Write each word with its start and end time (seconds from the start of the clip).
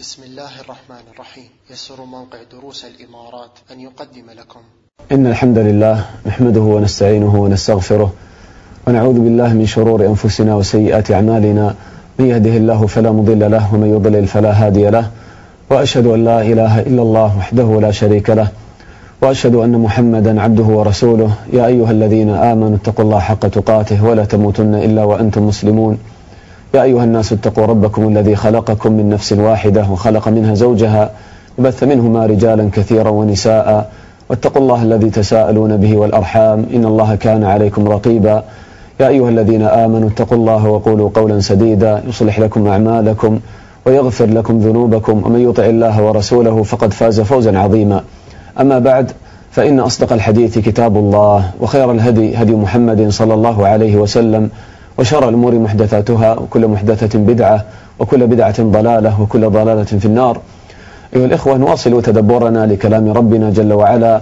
بسم 0.00 0.22
الله 0.22 0.60
الرحمن 0.64 1.04
الرحيم. 1.14 1.50
يسر 1.70 2.04
موقع 2.04 2.38
دروس 2.52 2.84
الإمارات 2.84 3.50
أن 3.72 3.80
يقدم 3.80 4.26
لكم. 4.38 4.60
إن 5.12 5.26
الحمد 5.26 5.58
لله 5.58 6.04
نحمده 6.26 6.60
ونستعينه 6.60 7.42
ونستغفره 7.42 8.12
ونعوذ 8.86 9.18
بالله 9.20 9.52
من 9.52 9.66
شرور 9.66 10.06
أنفسنا 10.06 10.54
وسيئات 10.56 11.10
أعمالنا. 11.10 11.74
من 12.18 12.26
يهده 12.26 12.50
الله 12.56 12.86
فلا 12.86 13.12
مضل 13.12 13.50
له 13.50 13.74
ومن 13.74 13.86
يضلل 13.86 14.26
فلا 14.26 14.52
هادي 14.52 14.90
له. 14.90 15.10
وأشهد 15.70 16.06
أن 16.06 16.24
لا 16.24 16.42
إله 16.42 16.80
إلا 16.80 17.02
الله 17.02 17.38
وحده 17.38 17.80
لا 17.80 17.90
شريك 17.90 18.30
له. 18.30 18.48
وأشهد 19.22 19.54
أن 19.54 19.78
محمدا 19.78 20.42
عبده 20.42 20.64
ورسوله. 20.64 21.30
يا 21.52 21.66
أيها 21.66 21.90
الذين 21.90 22.30
آمنوا 22.30 22.76
اتقوا 22.76 23.04
الله 23.04 23.18
حق 23.18 23.48
تقاته 23.48 24.04
ولا 24.04 24.24
تموتن 24.24 24.74
إلا 24.74 25.04
وأنتم 25.04 25.42
مسلمون. 25.42 25.98
يا 26.74 26.82
أيها 26.82 27.04
الناس 27.04 27.32
اتقوا 27.32 27.66
ربكم 27.66 28.08
الذي 28.08 28.36
خلقكم 28.36 28.92
من 28.92 29.08
نفس 29.08 29.32
واحدة 29.32 29.86
وخلق 29.90 30.28
منها 30.28 30.54
زوجها 30.54 31.10
وبث 31.58 31.82
منهما 31.84 32.26
رجالا 32.26 32.70
كثيرا 32.72 33.10
ونساء 33.10 33.90
واتقوا 34.28 34.62
الله 34.62 34.82
الذي 34.82 35.10
تساءلون 35.10 35.76
به 35.76 35.96
والأرحام 35.96 36.66
إن 36.74 36.84
الله 36.84 37.14
كان 37.14 37.44
عليكم 37.44 37.88
رقيبا 37.88 38.44
يا 39.00 39.08
أيها 39.08 39.28
الذين 39.28 39.62
آمنوا 39.62 40.08
اتقوا 40.08 40.38
الله 40.38 40.68
وقولوا 40.68 41.10
قولا 41.14 41.40
سديدا 41.40 42.02
يصلح 42.08 42.40
لكم 42.40 42.66
أعمالكم 42.66 43.40
ويغفر 43.86 44.26
لكم 44.26 44.58
ذنوبكم 44.58 45.22
ومن 45.24 45.40
يطع 45.40 45.64
الله 45.64 46.02
ورسوله 46.02 46.62
فقد 46.62 46.92
فاز 46.92 47.20
فوزا 47.20 47.58
عظيما 47.58 48.02
أما 48.60 48.78
بعد 48.78 49.12
فإن 49.50 49.80
أصدق 49.80 50.12
الحديث 50.12 50.58
كتاب 50.58 50.96
الله 50.96 51.50
وخير 51.60 51.92
الهدي 51.92 52.36
هدي 52.36 52.52
محمد 52.54 53.08
صلى 53.08 53.34
الله 53.34 53.66
عليه 53.66 53.96
وسلم 53.96 54.50
وشر 55.00 55.28
الأمور 55.28 55.54
محدثاتها 55.54 56.38
وكل 56.38 56.68
محدثة 56.68 57.18
بدعة 57.18 57.64
وكل 57.98 58.26
بدعة 58.26 58.62
ضلالة 58.62 59.20
وكل 59.22 59.50
ضلالة 59.50 59.84
في 59.84 60.06
النار. 60.06 60.40
أيها 61.16 61.24
الإخوة 61.24 61.56
نواصل 61.56 62.02
تدبرنا 62.02 62.66
لكلام 62.66 63.12
ربنا 63.12 63.50
جل 63.50 63.72
وعلا. 63.72 64.20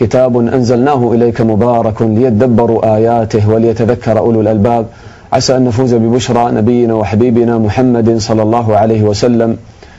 كتاب 0.00 0.36
أنزلناه 0.38 1.12
إليك 1.12 1.40
مبارك 1.40 2.02
ليدبروا 2.02 2.96
آياته 2.96 3.50
وليتذكر 3.50 4.18
أولو 4.18 4.40
الألباب. 4.40 4.86
عسى 5.32 5.56
أن 5.56 5.64
نفوز 5.64 5.94
ببشرى 5.94 6.52
نبينا 6.52 6.94
وحبيبنا 6.94 7.58
محمد 7.58 8.18
صلى 8.18 8.42
الله 8.42 8.76
عليه 8.76 9.02
وسلم 9.02 9.56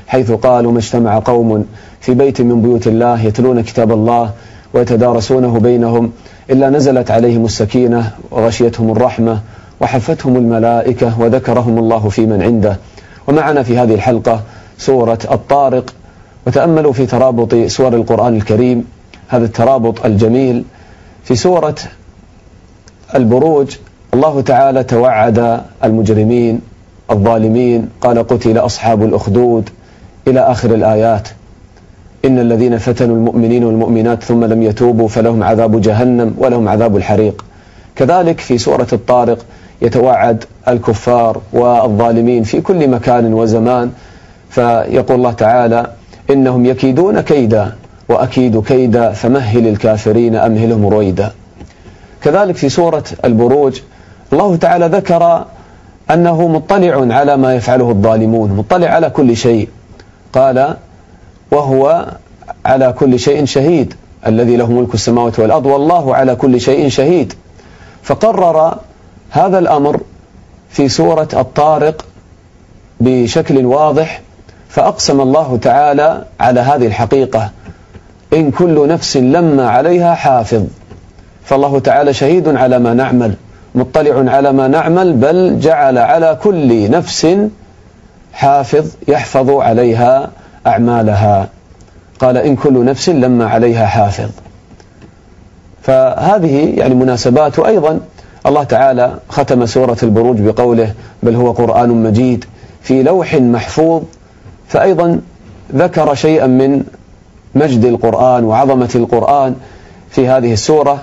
حيث 0.08 0.31
قالوا 0.31 0.72
ما 0.72 0.80
اجتمع 0.80 1.20
قوم 1.20 1.66
في 2.00 2.14
بيت 2.14 2.42
من 2.42 2.61
بيوت 2.61 2.88
الله 2.88 3.26
يتلون 3.26 3.61
كتاب 3.61 3.92
الله 3.92 4.31
ويتدارسونه 4.73 5.59
بينهم 5.59 6.11
إلا 6.50 6.70
نزلت 6.70 7.11
عليهم 7.11 7.45
السكينة 7.45 8.11
وغشيتهم 8.31 8.92
الرحمة 8.92 9.39
وحفتهم 9.82 10.36
الملائكة 10.36 11.22
وذكرهم 11.22 11.78
الله 11.78 12.10
في 12.10 12.26
من 12.26 12.42
عنده. 12.42 12.78
ومعنا 13.28 13.64
في 13.64 13.78
هذه 13.78 13.94
الحلقة 13.94 14.42
سورة 14.78 15.20
الطارق. 15.32 15.94
وتأملوا 16.48 16.94
في 16.94 17.06
ترابط 17.06 17.56
سور 17.56 17.94
القرآن 17.94 18.36
الكريم 18.36 18.86
هذا 19.28 19.46
الترابط 19.46 20.06
الجميل 20.06 20.64
في 21.24 21.36
سورة 21.36 21.76
البروج. 23.16 23.76
الله 24.14 24.42
تعالى 24.42 24.84
توعد 24.84 25.62
المجرمين 25.84 26.62
الظالمين. 27.12 27.90
قال 28.02 28.28
قتل 28.28 28.58
أصحاب 28.58 29.04
الأخدود 29.04 29.70
إلى 30.28 30.40
آخر 30.40 30.74
الآيات. 30.74 31.28
إن 32.26 32.40
الذين 32.40 32.78
فتنوا 32.78 33.16
المؤمنين 33.16 33.64
والمؤمنات 33.64 34.24
ثم 34.24 34.46
لم 34.46 34.64
يتوبوا 34.64 35.08
فلهم 35.08 35.44
عذاب 35.44 35.82
جهنم 35.82 36.36
ولهم 36.38 36.68
عذاب 36.68 36.98
الحريق. 36.98 37.46
كذلك 37.96 38.40
في 38.40 38.58
سورة 38.58 38.88
الطارق 38.94 39.46
يتوعد 39.82 40.44
الكفار 40.68 41.42
والظالمين 41.54 42.44
في 42.44 42.62
كل 42.62 42.88
مكان 42.88 43.34
وزمان. 43.34 43.92
فيقول 44.50 45.18
الله 45.18 45.32
تعالى 45.32 45.88
إنهم 46.30 46.66
يكيدون 46.66 47.22
كيدا 47.22 47.76
وأكيد 48.10 48.64
كيدا 48.64 49.12
فمهل 49.12 49.68
الكافرين 49.68 50.36
أمهلهم 50.36 50.88
رويدا. 50.88 51.32
كذلك 52.24 52.56
في 52.56 52.70
سورة 52.70 53.04
البروج 53.26 53.80
الله 54.34 54.56
تعالى 54.56 54.88
ذكر 54.88 55.45
أنه 56.12 56.48
مطلع 56.48 57.16
على 57.16 57.38
ما 57.38 57.56
يفعله 57.56 57.89
الظالمون 57.89 58.52
مطلع 58.52 58.88
على 58.88 59.10
كل 59.10 59.38
شيء. 59.38 59.70
قال 60.34 60.76
وهو 61.52 62.06
على 62.66 62.94
كل 62.94 63.20
شيء 63.20 63.45
شهيد 63.45 63.94
الذي 64.28 64.56
له 64.56 64.72
ملك 64.72 64.94
السماوات 64.94 65.39
والأرض 65.39 65.66
والله 65.66 66.16
على 66.16 66.36
كل 66.36 66.62
شيء 66.62 66.89
شهيد. 66.89 67.34
فقرر 68.04 68.78
هذا 69.30 69.60
الأمر 69.60 70.02
في 70.70 70.90
سورة 70.90 71.28
الطارق 71.34 72.06
بشكل 73.00 73.66
واضح 73.66 74.22
فأقسم 74.70 75.22
الله 75.22 75.58
تعالى 75.62 76.26
على 76.40 76.60
هذه 76.60 76.86
الحقيقة. 76.88 77.50
إن 78.34 78.52
كل 78.52 78.88
نفس 78.88 79.18
لما 79.18 79.70
عليها 79.70 80.16
حافظ. 80.16 80.64
فالله 81.45 81.80
تعالى 81.80 82.14
شهيد 82.14 82.56
على 82.56 82.80
ما 82.80 82.94
نعمل 82.94 83.34
مطلع 83.76 84.32
على 84.32 84.52
ما 84.52 84.68
نعمل 84.68 85.14
بل 85.14 85.60
جعل 85.60 85.98
على 85.98 86.38
كل 86.44 86.92
نفس 86.92 87.38
حافظ 88.34 88.86
يحفظ 89.08 89.50
عليها 89.50 90.30
أعمالها. 90.68 91.50
قال 92.20 92.38
إن 92.38 92.56
كل 92.56 92.86
نفس 92.86 93.10
لما 93.10 93.48
عليها 93.50 93.86
حافظ. 93.86 94.30
فهذه 95.82 96.73
يعني 96.78 96.95
مناسبات 96.95 97.60
أيضا 97.60 98.00
الله 98.45 98.64
تعالى 98.64 99.14
ختم 99.30 99.66
سورة 99.66 99.98
البروج 100.04 100.42
بقوله 100.42 100.94
بل 101.23 101.36
هو 101.36 101.52
قرآن 101.52 101.89
مجيد 101.89 102.45
في 102.82 103.04
لوح 103.04 103.36
محفوظ 103.36 104.02
فأيضا 104.67 105.22
ذكر 105.76 106.16
شيئا 106.16 106.48
من 106.48 106.83
مجد 107.55 107.86
القرآن 107.86 108.44
وعظمة 108.44 108.89
القرآن 108.95 109.55
في 110.10 110.27
هذه 110.27 110.54
السورة 110.54 111.02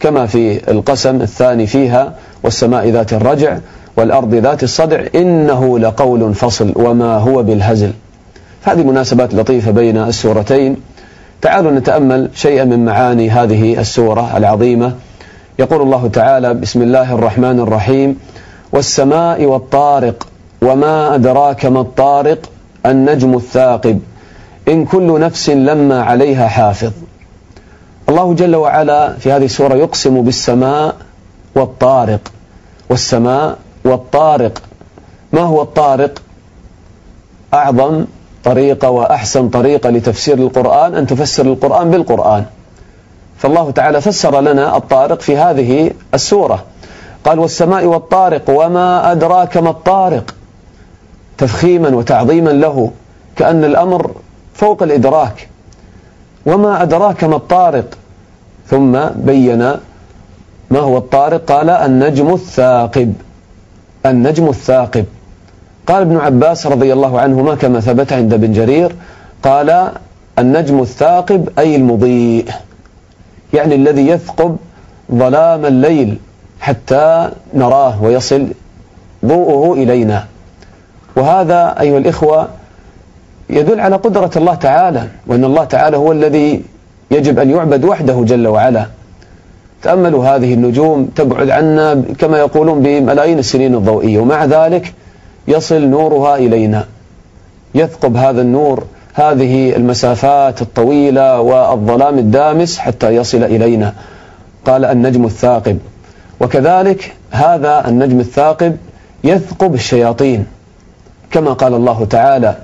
كما 0.00 0.26
في 0.26 0.70
القسم 0.70 1.22
الثاني 1.22 1.66
فيها 1.66 2.14
والسماء 2.42 2.88
ذات 2.88 3.12
الرجع 3.12 3.58
والأرض 3.96 4.34
ذات 4.34 4.62
الصدع 4.62 5.04
إنه 5.14 5.78
لقول 5.78 6.34
فصل 6.34 6.72
وما 6.76 7.16
هو 7.16 7.42
بالهزل. 7.42 7.92
هذه 8.62 8.82
مناسبات 8.82 9.34
لطيفة 9.34 9.70
بين 9.70 9.98
السورتين. 9.98 10.76
تعالوا 11.42 11.72
نتأمل 11.72 12.30
شيئا 12.34 12.64
من 12.64 12.84
معاني 12.84 13.30
هذه 13.30 13.80
السورة 13.80 14.36
العظيمة. 14.36 14.94
يقول 15.58 15.82
الله 15.82 16.08
تعالى 16.08 16.54
بسم 16.54 16.82
الله 16.82 17.14
الرحمن 17.14 17.60
الرحيم 17.60 18.18
والسماء 18.72 19.44
والطارق 19.44 20.26
وما 20.62 21.14
أدراك 21.14 21.66
ما 21.66 21.80
الطارق 21.80 22.38
النجم 22.86 23.34
الثاقب 23.34 24.00
إن 24.68 24.84
كل 24.84 25.20
نفس 25.20 25.50
لما 25.50 26.02
عليها 26.02 26.48
حافظ 26.48 26.92
الله 28.08 28.34
جل 28.34 28.56
وعلا 28.56 29.12
في 29.12 29.32
هذه 29.32 29.44
السورة 29.44 29.74
يقسم 29.74 30.22
بالسماء 30.22 30.96
والطارق 31.54 32.32
والسماء 32.90 33.58
والطارق 33.84 34.62
ما 35.32 35.40
هو 35.40 35.62
الطارق؟ 35.62 36.22
أعظم 37.54 38.04
طريقة 38.44 38.90
وأحسن 38.90 39.48
طريقة 39.48 39.90
لتفسير 39.90 40.38
القرآن 40.38 40.94
أن 40.94 41.06
تفسر 41.06 41.46
القرآن 41.46 41.90
بالقرآن 41.90 42.44
فالله 43.44 43.70
تعالى 43.70 44.00
فسر 44.00 44.40
لنا 44.40 44.76
الطارق 44.76 45.20
في 45.20 45.36
هذه 45.36 45.90
السورة. 46.14 46.64
قال 47.24 47.38
والسماء 47.38 47.84
والطارق 47.84 48.50
وما 48.50 49.12
أدراك 49.12 49.56
ما 49.56 49.70
الطارق. 49.70 50.34
تفخيما 51.38 51.88
وتعظيما 51.88 52.50
له 52.50 52.90
كأن 53.36 53.64
الأمر 53.64 54.10
فوق 54.54 54.82
الإدراك. 54.82 55.48
وما 56.46 56.82
أدراك 56.82 57.24
ما 57.24 57.36
الطارق. 57.36 57.84
ثم 58.66 58.98
بين 59.14 59.58
ما 60.70 60.80
هو 60.80 60.96
الطارق 60.96 61.44
قال 61.52 61.70
النجم 61.70 62.34
الثاقب. 62.34 63.14
النجم 64.06 64.48
الثاقب. 64.48 65.04
قال 65.86 66.02
ابن 66.02 66.16
عباس 66.16 66.66
رضي 66.66 66.92
الله 66.92 67.20
عنهما 67.20 67.54
كما 67.54 67.80
ثبت 67.80 68.12
عند 68.12 68.34
ابن 68.34 68.52
جرير 68.52 68.94
قال 69.42 69.90
النجم 70.38 70.80
الثاقب 70.80 71.48
أي 71.58 71.76
المضيء. 71.76 72.48
يعني 73.54 73.74
الذي 73.74 74.08
يثقب 74.08 74.56
ظلام 75.12 75.66
الليل 75.66 76.18
حتى 76.60 77.30
نراه 77.54 78.02
ويصل 78.02 78.48
ضوءه 79.24 79.72
إلينا. 79.74 80.26
وهذا 81.16 81.80
أيها 81.80 81.98
الإخوة 81.98 82.48
يدل 83.50 83.80
على 83.80 83.96
قدرة 83.96 84.30
الله 84.36 84.54
تعالى 84.54 85.08
وأن 85.26 85.44
الله 85.44 85.64
تعالى 85.64 85.96
هو 85.96 86.12
الذي 86.12 86.62
يجب 87.10 87.38
أن 87.38 87.50
يعبد 87.50 87.84
وحده 87.84 88.24
جل 88.24 88.48
وعلا. 88.48 88.86
تأملوا 89.82 90.26
هذه 90.26 90.54
النجوم 90.54 91.04
تبعد 91.16 91.50
عنا 91.50 92.02
كما 92.18 92.38
يقولون 92.38 92.82
بملايين 92.82 93.38
السنين 93.38 93.74
الضوئية 93.74 94.18
ومع 94.18 94.44
ذلك 94.44 94.92
يصل 95.48 95.82
نورها 95.82 96.36
إلينا. 96.36 96.84
يثقب 97.74 98.16
هذا 98.16 98.40
النور 98.40 98.84
هذه 99.16 99.76
المسافات 99.76 100.62
الطويلة 100.62 101.40
والظلام 101.40 102.18
الدامس 102.18 102.78
حتى 102.78 103.10
يصل 103.10 103.42
إلينا. 103.42 103.94
قال 104.64 104.84
النجم 104.84 105.24
الثاقب. 105.24 105.78
وكذلك 106.40 107.14
هذا 107.30 107.88
النجم 107.88 108.20
الثاقب 108.20 108.76
يثقب 109.24 109.74
الشياطين. 109.74 110.46
كما 111.30 111.52
قال 111.52 111.74
الله 111.74 112.04
تعالى 112.04 112.56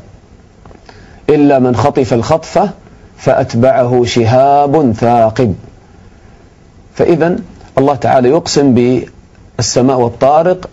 إلا 1.29 1.59
من 1.59 1.77
خطف 1.77 2.13
الخطفة 2.13 2.71
فأتبعه 3.17 4.05
شهاب 4.05 4.93
ثاقب. 4.93 5.55
فإذا 6.95 7.37
الله 7.79 7.95
تعالى 7.95 8.29
يقسم 8.29 8.75
بالسماء 9.59 10.01
والطارق 10.01 10.71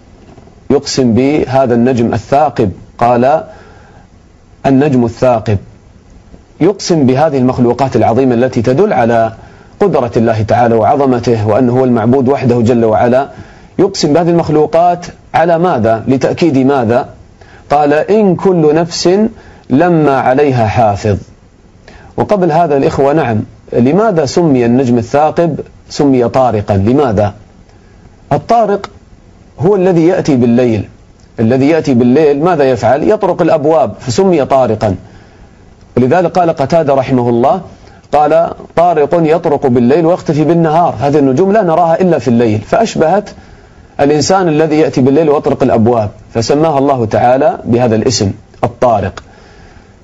يقسم 0.69 1.13
بهذا 1.13 1.73
النجم 1.73 2.13
الثاقب. 2.13 2.71
قال 2.97 3.43
النجم 4.65 5.05
الثاقب. 5.05 5.57
يقسم 6.61 7.05
بهذه 7.05 7.37
المخلوقات 7.37 7.95
العظيمة 7.95 8.35
التي 8.35 8.61
تدل 8.61 8.93
على 8.93 9.33
قدرة 9.79 10.11
الله 10.17 10.41
تعالى 10.41 10.75
وعظمته 10.75 11.47
وأنه 11.47 11.79
هو 11.79 11.85
المعبود 11.85 12.29
وحده 12.29 12.61
جل 12.61 12.85
وعلا 12.85 13.29
يقسم 13.79 14.13
بهذه 14.13 14.29
المخلوقات 14.29 15.05
على 15.33 15.59
ماذا؟ 15.59 16.03
لتأكيد 16.07 16.57
ماذا؟ 16.57 17.09
قال 17.69 17.93
إن 17.93 18.35
كل 18.35 18.75
نفس 18.75 19.09
لما 19.69 20.19
عليها 20.19 20.67
حافظ. 20.67 21.17
وقبل 22.17 22.51
هذا 22.51 22.77
الإخوة 22.77 23.13
نعم 23.13 23.39
لماذا 23.73 24.25
سمي 24.25 24.65
النجم 24.65 24.97
الثاقب 24.97 25.59
سمي 25.89 26.29
طارقا؟ 26.29 26.77
لماذا؟ 26.77 27.33
الطارق 28.31 28.89
هو 29.59 29.75
الذي 29.75 30.07
يأتي 30.07 30.35
بالليل. 30.35 30.89
الذي 31.39 31.69
يأتي 31.69 31.93
بالليل 31.93 32.43
ماذا 32.43 32.63
يفعل؟ 32.63 33.03
يطرق 33.03 33.41
الأبواب 33.41 33.93
فسمي 33.99 34.45
طارقا. 34.45 34.95
ولذلك 35.97 36.39
قال 36.39 36.49
قتادة 36.49 36.93
رحمه 36.93 37.29
الله 37.29 37.61
قال 38.13 38.49
طارق 38.75 39.09
يطرق 39.13 39.67
بالليل 39.67 40.05
ويختفي 40.05 40.43
بالنهار. 40.43 40.95
هذه 40.99 41.19
النجوم 41.19 41.51
لا 41.51 41.63
نراها 41.63 42.01
إلا 42.01 42.19
في 42.19 42.27
الليل 42.27 42.59
فأشبهت 42.59 43.29
الإنسان 43.99 44.47
الذي 44.47 44.79
يأتي 44.79 45.01
بالليل 45.01 45.29
ويطرق 45.29 45.63
الأبواب 45.63 46.09
فسماها 46.33 46.77
الله 46.77 47.05
تعالى 47.05 47.59
بهذا 47.65 47.95
الاسم 47.95 48.31
الطارق. 48.63 49.23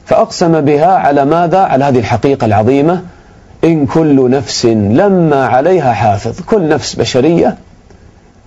فأقسم 0.05 0.61
بها 0.61 0.91
على 0.95 1.25
ماذا؟ 1.25 1.59
على 1.59 1.85
هذه 1.85 1.99
الحقيقة 1.99 2.45
العظيمة 2.45 3.01
إن 3.63 3.85
كل 3.85 4.29
نفس 4.29 4.65
لما 4.65 5.45
عليها 5.45 5.93
حافظ 5.93 6.41
كل 6.41 6.69
نفس 6.69 6.95
بشرية 6.95 7.57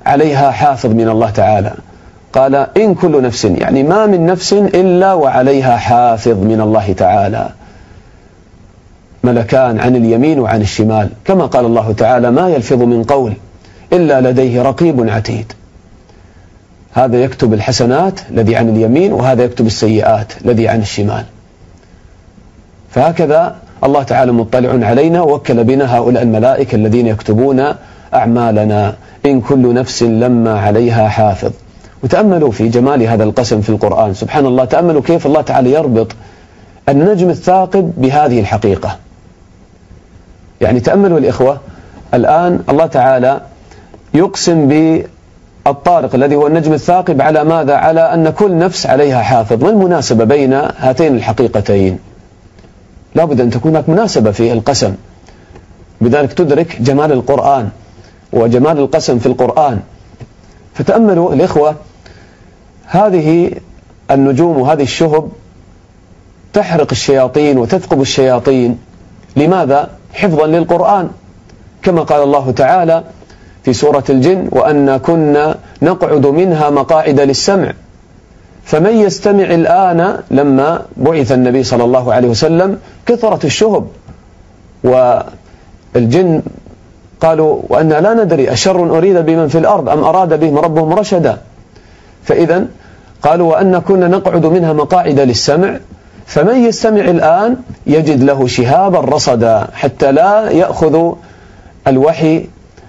عليها 0.07 0.51
حافظ 0.51 0.91
من 0.91 1.09
الله 1.09 1.31
تعالى. 1.31 1.73
قال 2.37 2.55
إن 2.55 2.95
كل 2.95 3.23
نفس 3.23 3.45
يعني 3.45 3.83
ما 3.83 4.07
من 4.07 4.27
نفس 4.27 4.53
إلا 4.53 5.13
وعليها 5.13 5.77
حافظ 5.77 6.43
من 6.43 6.61
الله 6.61 6.93
تعالى. 6.93 7.49
ملكان 9.25 9.81
عن 9.81 9.97
اليمين 9.97 10.39
وعن 10.39 10.61
الشمال. 10.61 11.09
كما 11.25 11.47
قال 11.47 11.65
الله 11.65 11.93
تعالى 11.93 12.31
ما 12.31 12.49
يلفظ 12.49 12.83
من 12.83 13.05
قول 13.05 13.33
إلا 13.93 14.21
لديه 14.21 14.63
رقيب 14.63 15.11
عتيد. 15.11 15.53
هذا 16.93 17.23
يكتب 17.23 17.55
الحسنات 17.55 18.21
الذي 18.31 18.57
عن 18.57 18.69
اليمين 18.69 19.13
وهذا 19.13 19.45
يكتب 19.45 19.67
السيئات 19.67 20.33
الذي 20.45 20.69
عن 20.69 20.81
الشمال. 20.81 21.25
فهكذا 22.91 23.57
الله 23.85 24.03
تعالى 24.03 24.33
مطلع 24.33 24.87
علينا 24.87 25.23
ووكل 25.23 25.65
بنا 25.65 25.97
هؤلاء 25.97 26.23
الملائكة 26.23 26.75
الذين 26.75 27.07
يكتبون 27.07 27.65
أعمالنا. 28.15 28.95
إن 29.27 29.41
كل 29.41 29.75
نفس 29.75 30.03
لما 30.03 30.61
عليها 30.61 31.09
حافظ. 31.09 31.53
وتأملوا 32.05 32.51
في 32.51 32.69
جمال 32.69 33.03
هذا 33.03 33.25
القسم 33.25 33.61
في 33.61 33.69
القرآن. 33.69 34.15
سبحان 34.15 34.47
الله 34.47 34.65
تأملوا 34.65 35.03
كيف 35.03 35.27
الله 35.27 35.41
تعالى 35.41 35.73
يربط 35.73 36.13
النجم 36.89 37.31
الثاقب 37.31 37.93
بهذه 37.97 38.41
الحقيقة. 38.41 38.97
يعني 40.61 40.81
تأملوا 40.81 41.19
الإخوة 41.19 41.61
الآن 42.15 42.61
الله 42.69 42.87
تعالى 42.87 43.41
يقسم 44.15 44.69
بالطارق 44.69 46.15
الذي 46.15 46.37
هو 46.37 46.47
النجم 46.47 46.73
الثاقب 46.73 47.21
على 47.21 47.45
ماذا؟ 47.45 47.75
على 47.75 48.01
أن 48.01 48.31
كل 48.31 48.59
نفس 48.59 48.87
عليها 48.87 49.23
حافظ. 49.23 49.65
ما 49.65 49.71
المناسبة 49.71 50.25
بين 50.25 50.53
هاتين 50.53 51.17
الحقيقتين؟ 51.17 51.99
لابد 53.15 53.41
أن 53.41 53.51
تكون 53.51 53.71
هناك 53.71 53.89
مناسبة 53.89 54.31
في 54.31 54.53
القسم. 54.53 54.95
بذلك 56.01 56.33
تدرك 56.33 56.83
جمال 56.83 57.13
القرآن 57.13 57.69
وجمال 58.33 58.79
القسم 58.79 59.19
في 59.19 59.27
القرآن. 59.27 59.81
فتأملوا 60.79 61.33
الإخوة 61.33 61.75
هذه 62.87 63.51
النجوم 64.11 64.59
وهذه 64.59 64.83
الشهب 64.83 65.29
تحرق 66.53 66.89
الشياطين 66.93 67.59
وتثقب 67.59 68.01
الشياطين. 68.01 68.79
لماذا؟ 69.37 69.91
حفظا 70.15 70.47
للقرآن. 70.47 71.11
كما 71.83 72.03
قال 72.03 72.23
الله 72.23 72.51
تعالى 72.51 73.05
في 73.65 73.73
سورة 73.73 74.05
الجن 74.11 74.49
وأن 74.53 74.97
كنا 74.97 75.57
نقعد 75.83 76.27
منها 76.27 76.71
مقاعد 76.71 77.21
للسمع 77.21 77.73
فمن 78.65 78.97
يستمع 78.97 79.45
الآن 79.45 80.19
لما 80.31 80.83
بعث 80.97 81.33
النبي 81.33 81.63
صلى 81.63 81.85
الله 81.85 82.15
عليه 82.15 82.29
وسلم؟ 82.29 82.79
كثرت 83.07 83.45
الشهب. 83.45 83.87
والجن 84.85 86.43
قالوا 87.21 87.63
وأن 87.69 87.89
لا 87.89 88.25
ندري 88.25 88.53
أشر 88.53 88.99
أريد 88.99 89.17
بمن 89.17 89.49
في 89.49 89.59
الأرض 89.59 89.89
أم 89.89 90.05
أراد 90.05 90.41
بهم 90.41 90.59
ربهم 90.59 90.93
رشدا. 90.93 91.39
فإذا 92.25 92.67
قالوا 93.23 93.51
وأن 93.51 93.79
كنا 93.79 94.09
نقعد 94.09 94.47
منها 94.47 94.73
مقاعد 94.73 95.21
للسمع 95.21 95.77
فمن 96.27 96.65
يستمع 96.65 97.01
الآن 97.01 97.57
يجد 97.87 98.23
له 98.23 98.47
شهابا 98.47 99.01
رصدا 99.01 99.69
حتى 99.75 100.13
لا 100.13 100.51
يأخذ 100.51 101.13
الوحي 101.87 102.47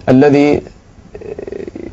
الذي 0.09 0.61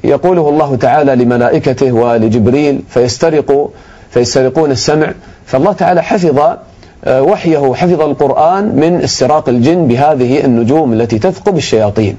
يقوله 0.04 0.48
الله 0.48 0.76
تعالى 0.76 1.16
لملائكته 1.16 1.92
ولجبريل 1.92 2.82
فيسترقوا 2.88 3.68
فيسترقون 4.10 4.70
السمع. 4.70 5.12
فالله 5.46 5.72
تعالى 5.72 6.02
حفظ 6.02 6.56
وحيه 7.06 7.74
حفظ 7.74 8.00
القرآن 8.00 8.64
من 8.76 9.00
استراق 9.02 9.48
الجن 9.48 9.86
بهذه 9.86 10.44
النجوم 10.44 10.92
التي 10.92 11.18
تثقب 11.18 11.56
الشياطين. 11.56 12.16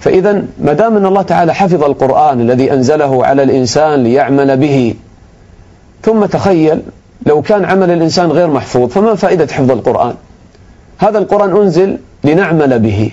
فإذا 0.00 0.42
ما 0.60 0.72
دام 0.72 0.96
أن 0.96 1.06
الله 1.06 1.22
تعالى 1.22 1.54
حفظ 1.54 1.84
القرآن 1.84 2.40
الذي 2.40 2.72
أنزله 2.72 3.26
على 3.26 3.42
الإنسان 3.42 4.02
ليعمل 4.02 4.56
به 4.56 4.94
ثم 6.02 6.24
تخيل 6.24 6.82
لو 7.26 7.42
كان 7.42 7.64
عمل 7.64 7.90
الإنسان 7.90 8.30
غير 8.30 8.50
محفوظ 8.50 8.88
فما 8.90 9.14
فائدة 9.14 9.46
حفظ 9.52 9.70
القرآن؟ 9.70 10.14
هذا 10.98 11.18
القرآن 11.18 11.56
أنزل 11.56 11.98
لنعمل 12.24 12.78
به. 12.78 13.10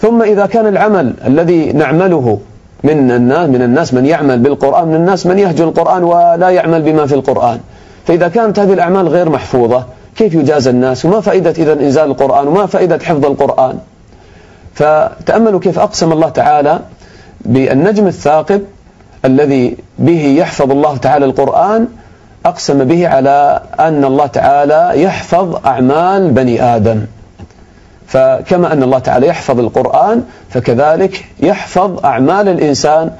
ثم 0.00 0.22
إذا 0.22 0.46
كان 0.46 0.66
العمل 0.66 1.14
الذي 1.26 1.72
نعمله 1.72 2.38
من 2.84 3.10
الناس 3.10 3.48
من 3.48 3.62
الناس 3.62 3.94
من 3.94 4.06
يعمل 4.06 4.38
بالقرآن 4.38 4.88
من 4.88 4.94
الناس 4.94 5.26
من 5.26 5.38
يهجر 5.38 5.64
القرآن 5.64 6.02
ولا 6.04 6.50
يعمل 6.50 6.82
بما 6.82 7.06
في 7.06 7.14
القرآن. 7.14 7.60
فإذا 8.06 8.28
كانت 8.28 8.58
هذه 8.58 8.72
الأعمال 8.72 9.08
غير 9.08 9.28
محفوظة 9.28 9.86
كيف 10.16 10.34
يجازى 10.34 10.70
الناس؟ 10.70 11.04
وما 11.04 11.20
فائدة 11.20 11.50
إذا 11.50 11.72
إنزال 11.72 12.10
القرآن؟ 12.10 12.48
وما 12.48 12.66
فائدة 12.66 12.98
حفظ 12.98 13.26
القرآن؟ 13.26 13.78
فتأملوا 14.74 15.60
كيف 15.60 15.78
أقسم 15.78 16.12
الله 16.12 16.28
تعالى 16.28 16.80
بالنجم 17.40 18.06
الثاقب 18.06 18.64
الذي 19.24 19.76
به 19.98 20.26
يحفظ 20.38 20.70
الله 20.70 20.96
تعالى 20.96 21.24
القرآن 21.24 21.88
أقسم 22.46 22.84
به 22.84 23.08
على 23.08 23.62
أن 23.80 24.04
الله 24.04 24.26
تعالى 24.26 25.02
يحفظ 25.02 25.66
أعمال 25.66 26.30
بني 26.30 26.62
آدم. 26.62 27.06
فكما 28.06 28.72
أن 28.72 28.82
الله 28.82 28.98
تعالى 28.98 29.26
يحفظ 29.26 29.58
القرآن 29.58 30.22
فكذلك 30.50 31.24
يحفظ 31.40 32.04
أعمال 32.04 32.48
الإنسان 32.48 33.10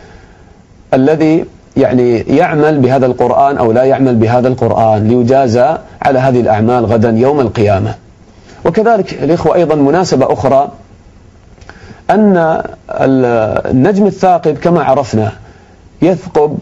الذي 0.94 1.44
يعني 1.76 2.18
يعمل 2.18 2.78
بهذا 2.78 3.06
القرآن 3.06 3.58
أو 3.58 3.72
لا 3.72 3.84
يعمل 3.84 4.14
بهذا 4.14 4.48
القرآن 4.48 5.08
ليجازى 5.08 5.76
على 6.02 6.18
هذه 6.18 6.40
الأعمال 6.40 6.86
غدا 6.86 7.10
يوم 7.10 7.40
القيامة. 7.40 7.94
وكذلك 8.64 9.22
الإخوة 9.22 9.54
أيضا 9.54 9.74
مناسبة 9.74 10.32
أخرى 10.32 10.68
أن 12.10 12.62
النجم 12.90 14.06
الثاقب 14.06 14.58
كما 14.58 14.84
عرفنا 14.84 15.32
يثقب 16.02 16.58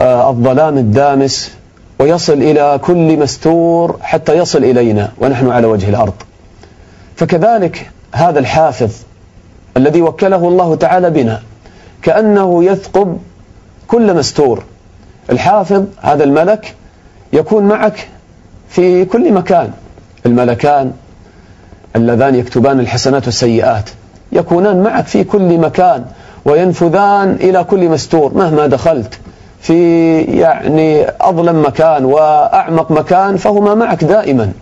آه، 0.00 0.30
الظلام 0.30 0.78
الدامس 0.78 1.52
ويصل 1.98 2.32
إلى 2.32 2.80
كل 2.82 3.18
مستور 3.18 3.96
حتى 4.00 4.36
يصل 4.38 4.64
إلينا 4.64 5.12
ونحن 5.20 5.50
على 5.50 5.66
وجه 5.66 5.88
الأرض. 5.90 6.14
فكذلك 7.16 7.90
هذا 8.12 8.38
الحافظ 8.38 8.90
الذي 9.76 10.02
وكله 10.02 10.48
الله 10.48 10.74
تعالى 10.74 11.10
بنا 11.10 11.42
كأنه 12.02 12.64
يثقب 12.64 13.18
كل 13.88 14.14
مستور 14.14 14.64
الحافظ 15.30 15.84
هذا 16.00 16.24
الملك 16.24 16.74
يكون 17.32 17.64
معك 17.64 18.08
في 18.68 19.04
كل 19.04 19.32
مكان. 19.32 19.70
الملكان 20.26 20.92
اللذان 21.96 22.34
يكتبان 22.34 22.80
الحسنات 22.80 23.24
والسيئات 23.24 23.90
يكونان 24.32 24.82
معك 24.82 25.06
في 25.06 25.24
كل 25.24 25.58
مكان 25.58 26.04
وينفذان 26.44 27.32
إلى 27.40 27.64
كل 27.64 27.88
مستور. 27.88 28.34
مهما 28.34 28.66
دخلت 28.66 29.18
في 29.60 30.20
يعني 30.20 31.06
أظلم 31.20 31.62
مكان 31.62 32.04
وأعمق 32.04 32.90
مكان 32.90 33.36
فهما 33.36 33.74
معك 33.74 34.04
دائما. 34.04 34.52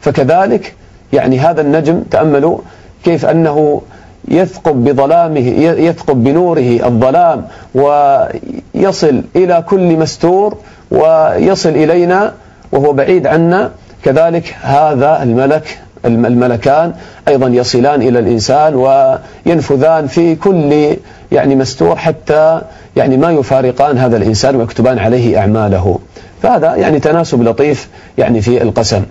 فكذلك 0.00 0.74
يعني 1.12 1.38
هذا 1.38 1.60
النجم 1.60 2.02
تأملوا 2.10 2.58
كيف 3.04 3.26
أنه 3.26 3.82
يثقب 4.28 4.84
بظلامه 4.84 5.48
يثقب 5.60 6.24
بنوره 6.24 6.86
الظلام 6.86 7.44
ويصل 7.74 9.22
إلى 9.36 9.64
كل 9.68 9.96
مستور 9.96 10.56
ويصل 10.90 11.68
إلينا 11.68 12.32
وهو 12.72 12.92
بعيد 12.92 13.26
عنا. 13.26 13.70
كذلك 14.04 14.56
هذا 14.62 15.22
الملك 15.22 15.78
الملكان 16.04 16.92
أيضا 17.28 17.48
يصلان 17.48 18.02
إلى 18.02 18.18
الإنسان 18.18 18.74
وينفذان 18.74 20.06
في 20.06 20.34
كل 20.34 20.96
يعني 21.32 21.56
مستور 21.56 21.96
حتى 21.96 22.60
يعني 22.96 23.16
ما 23.16 23.30
يفارقان 23.30 23.98
هذا 23.98 24.16
الإنسان 24.16 24.56
ويكتبان 24.56 24.98
عليه 24.98 25.38
أعماله. 25.38 25.98
فهذا 26.42 26.74
يعني 26.74 27.00
تناسب 27.00 27.42
لطيف 27.42 27.88
يعني 28.18 28.40
في 28.40 28.62
القسم. 28.62 29.02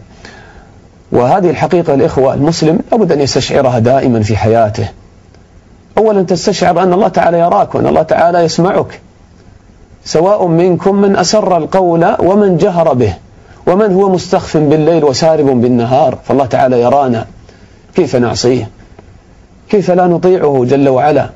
وهذه 1.12 1.50
الحقيقة 1.50 1.93
الإخوة 1.93 2.34
المسلم 2.34 2.79
لابد 2.91 3.12
أن 3.12 3.22
يستشعرها 3.22 3.79
دائما 3.79 4.22
في 4.22 4.38
حياته. 4.38 4.89
أولا 5.97 6.23
تستشعر 6.23 6.83
أن 6.83 6.93
الله 6.93 7.07
تعالى 7.07 7.39
يراك 7.39 7.75
وأن 7.75 7.88
الله 7.88 8.01
تعالى 8.01 8.39
يسمعك. 8.39 9.00
سواء 10.05 10.47
منكم 10.47 10.95
من 10.95 11.15
أسر 11.15 11.57
القول 11.57 12.15
ومن 12.19 12.57
جهر 12.57 12.93
به 12.93 13.13
ومن 13.67 13.93
هو 13.93 14.09
مستخف 14.09 14.57
بالليل 14.57 15.03
وسارب 15.03 15.45
بالنهار 15.45 16.17
فالله 16.23 16.45
تعالى 16.45 16.81
يرانا. 16.81 17.25
كيف 17.95 18.15
نعصيه؟ 18.15 18.69
كيف 19.69 19.91
لا 19.91 20.07
نطيعه 20.07 20.65
جل 20.65 20.89
وعلا؟ 20.89 21.29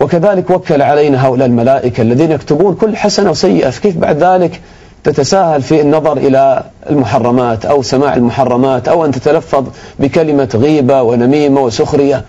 وكذلك 0.00 0.50
وكل 0.50 0.82
علينا 0.82 1.26
هؤلاء 1.26 1.46
الملائكة 1.48 2.00
الذين 2.02 2.30
يكتبون 2.30 2.74
كل 2.74 2.96
حسنة 2.96 3.30
وسيئة 3.30 3.70
كيف 3.70 3.96
بعد 3.96 4.22
ذلك 4.22 4.60
تتساهل 5.04 5.62
في 5.62 5.80
النظر 5.80 6.16
إلى 6.16 6.62
المحرمات 6.90 7.64
أو 7.64 7.82
سماع 7.82 8.14
المحرمات 8.14 8.88
أو 8.88 9.04
أن 9.04 9.10
تتلفظ 9.10 9.64
بكلمة 9.98 10.48
غيبة 10.54 11.02
ونميمة 11.02 11.60
وسخرية؟ 11.60 12.24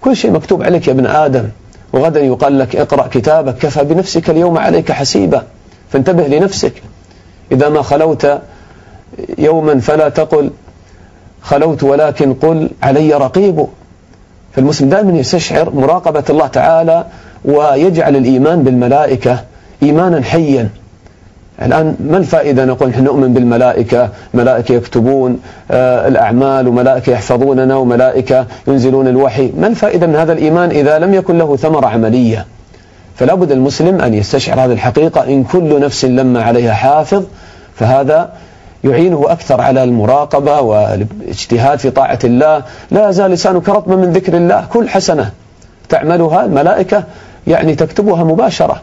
كل 0.00 0.16
شيء 0.16 0.30
مكتوب 0.30 0.62
عليك 0.62 0.88
يا 0.88 0.92
ابن 0.92 1.06
آدم. 1.06 1.48
وغدا 1.92 2.20
يقال 2.20 2.58
لك 2.58 2.76
اقرأ 2.76 3.06
كتابك 3.06 3.56
كفى 3.56 3.84
بنفسك 3.84 4.30
اليوم 4.30 4.58
عليك 4.58 4.92
حسيبا. 4.92 5.42
فانتبه 5.92 6.26
لنفسك. 6.26 6.72
إذا 7.52 7.68
ما 7.68 7.82
خلوت 7.82 8.38
يوما 9.38 9.80
فلا 9.80 10.08
تقل 10.08 10.50
خلوت 11.42 11.82
ولكن 11.82 12.34
قل 12.34 12.70
علي 12.82 13.14
رقيب. 13.14 13.66
فالمسلم 14.54 14.88
دائما 14.88 15.18
يستشعر 15.18 15.70
مراقبة 15.70 16.24
الله 16.30 16.46
تعالى 16.46 17.06
ويجعل 17.44 18.16
الإيمان 18.16 18.62
بالملائكة 18.62 19.44
إيمانا 19.82 20.22
حيا. 20.22 20.68
الآن 21.62 21.96
ما 22.10 22.16
الفائدة 22.16 22.64
نقول 22.64 22.88
نحن 22.88 23.04
نؤمن 23.04 23.34
بالملائكة 23.34 24.08
ملائكة 24.34 24.74
يكتبون 24.74 25.40
آه 25.70 26.08
الأعمال 26.08 26.68
وملائكة 26.68 27.12
يحفظوننا 27.12 27.76
وملائكة 27.76 28.46
ينزلون 28.66 29.08
الوحي. 29.08 29.52
ما 29.58 29.66
الفائدة 29.66 30.06
من 30.06 30.16
هذا 30.16 30.32
الإيمان 30.32 30.70
إذا 30.70 30.98
لم 30.98 31.14
يكن 31.14 31.38
له 31.38 31.56
ثمرة 31.56 31.86
عملية؟ 31.86 32.46
فلا 33.16 33.34
بد 33.34 33.52
المسلم 33.52 34.00
أن 34.00 34.14
يستشعر 34.14 34.60
هذه 34.60 34.72
الحقيقة. 34.72 35.24
إن 35.24 35.44
كل 35.44 35.80
نفس 35.80 36.04
لما 36.04 36.42
عليها 36.42 36.72
حافظ 36.74 37.24
فهذا 37.74 38.30
يعينه 38.84 39.24
أكثر 39.28 39.60
على 39.60 39.84
المراقبة 39.84 40.60
والاجتهاد 40.60 41.78
في 41.78 41.90
طاعة 41.90 42.18
الله. 42.24 42.62
لا 42.90 43.08
يزال 43.08 43.30
لسانك 43.30 43.68
رطبا 43.68 43.96
من 43.96 44.12
ذكر 44.12 44.36
الله. 44.36 44.66
كل 44.72 44.88
حسنة 44.88 45.30
تعملها 45.88 46.44
الملائكة 46.44 47.04
يعني 47.46 47.74
تكتبها 47.74 48.24
مباشرة. 48.24 48.80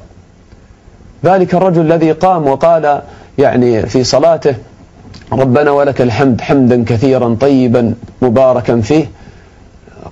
ذلك 1.25 1.55
الرجل 1.55 1.81
الذي 1.81 2.11
قام 2.11 2.47
وقال 2.47 3.01
يعني 3.37 3.85
في 3.85 4.03
صلاته 4.03 4.55
ربنا 5.33 5.71
ولك 5.71 6.01
الحمد 6.01 6.41
حمدا 6.41 6.83
كثيرا 6.83 7.37
طيبا 7.41 7.93
مباركا 8.21 8.81
فيه. 8.81 9.05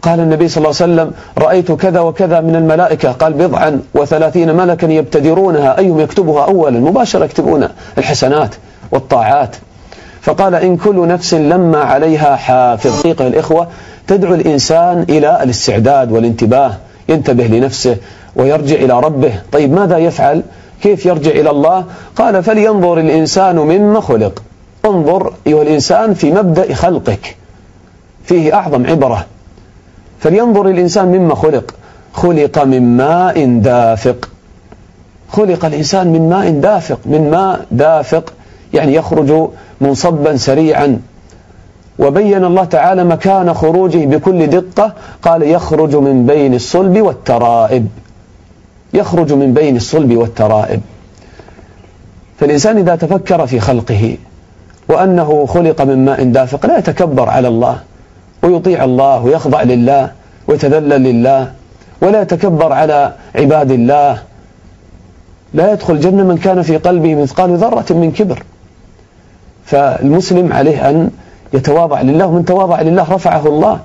قال 0.01 0.19
النبي 0.19 0.47
صلى 0.47 0.57
الله 0.57 0.81
عليه 0.81 0.93
وسلم 0.93 1.11
رأيت 1.37 1.71
كذا 1.71 1.99
وكذا 1.99 2.41
من 2.41 2.55
الملائكة. 2.55 3.11
قال 3.11 3.33
بضعا 3.33 3.81
وثلاثين 3.93 4.55
ملكا 4.55 4.85
يبتدرونها 4.85 5.77
أيهم 5.77 5.99
يكتبها 5.99 6.45
أولا؟ 6.45 6.79
مباشرة 6.79 7.25
يكتبون 7.25 7.67
الحسنات 7.97 8.55
والطاعات. 8.91 9.55
فقال 10.21 10.55
إن 10.55 10.77
كل 10.77 11.07
نفس 11.07 11.33
لما 11.33 11.77
عليها 11.77 12.35
حافظ. 12.35 12.99
حقيقة 12.99 13.27
الإخوة 13.27 13.67
تدعو 14.07 14.33
الإنسان 14.33 15.05
إلى 15.09 15.43
الاستعداد 15.43 16.11
والانتباه 16.11 16.73
ينتبه 17.09 17.43
لنفسه 17.43 17.97
ويرجع 18.35 18.75
إلى 18.75 18.99
ربه. 18.99 19.33
طيب 19.51 19.73
ماذا 19.73 19.97
يفعل؟ 19.97 20.43
كيف 20.85 21.05
يرجع 21.05 21.31
إلى 21.31 21.49
الله؟ 21.49 21.85
قال 22.15 22.43
فلينظر 22.43 22.99
الإنسان 22.99 23.55
مما 23.55 24.01
خلق. 24.01 24.43
انظر 24.85 25.33
أيها 25.47 25.61
الإنسان 25.61 26.13
في 26.13 26.31
مبدأ 26.31 26.73
خلقك. 26.73 27.35
فيه 28.23 28.53
أعظم 28.53 28.85
عبرة. 28.85 29.25
فلينظر 30.19 30.67
الإنسان 30.67 31.07
مما 31.07 31.35
خلق. 31.35 31.73
خلق 32.13 32.63
من 32.63 32.97
ماء 32.97 33.59
دافق. 33.59 34.29
خلق 35.29 35.65
الإنسان 35.65 36.07
من 36.07 36.29
ماء 36.29 36.49
دافق. 36.49 36.99
من 37.05 37.31
ماء 37.31 37.65
دافق 37.71 38.33
يعني 38.73 38.93
يخرج 38.93 39.49
منصبا 39.81 40.37
سريعا. 40.37 40.99
وبين 41.99 42.45
الله 42.45 42.63
تعالى 42.63 43.03
مكان 43.03 43.53
خروجه 43.53 44.05
بكل 44.05 44.47
دقة. 44.47 44.93
قال 45.21 45.43
يخرج 45.43 45.95
من 45.95 46.25
بين 46.25 46.53
الصلب 46.53 47.01
والترائب. 47.01 47.87
يخرج 48.95 49.33
من 49.33 49.53
بين 49.53 49.75
الصلب 49.75 50.17
والترائب. 50.17 50.81
فالإنسان 52.39 52.77
إذا 52.77 52.95
تفكر 52.95 53.47
في 53.47 53.59
خلقه 53.59 54.17
وأنه 54.87 55.45
خلق 55.45 55.81
من 55.81 56.05
ماء 56.05 56.23
دافق 56.23 56.65
لا 56.65 56.77
يتكبر 56.77 57.29
على 57.29 57.47
الله 57.47 57.79
ويطيع 58.43 58.83
الله 58.83 59.23
ويخضع 59.23 59.63
لله 59.63 60.11
ويتذلل 60.47 61.03
لله 61.03 61.51
ولا 62.01 62.21
يتكبر 62.21 62.73
على 62.73 63.13
عباد 63.35 63.71
الله. 63.71 64.21
لا 65.53 65.73
يدخل 65.73 65.93
الجنة 65.93 66.23
من 66.23 66.37
كان 66.37 66.61
في 66.61 66.77
قلبه 66.77 67.15
مثقال 67.15 67.57
ذرة 67.57 67.85
من 67.89 68.11
كبر. 68.11 68.43
فالمسلم 69.65 70.53
عليه 70.53 70.89
أن 70.89 71.09
يتواضع 71.53 72.01
لله 72.01 72.27
ومن 72.27 72.45
تواضع 72.45 72.81
لله 72.81 73.11
رفعه 73.11 73.47
الله. 73.47 73.79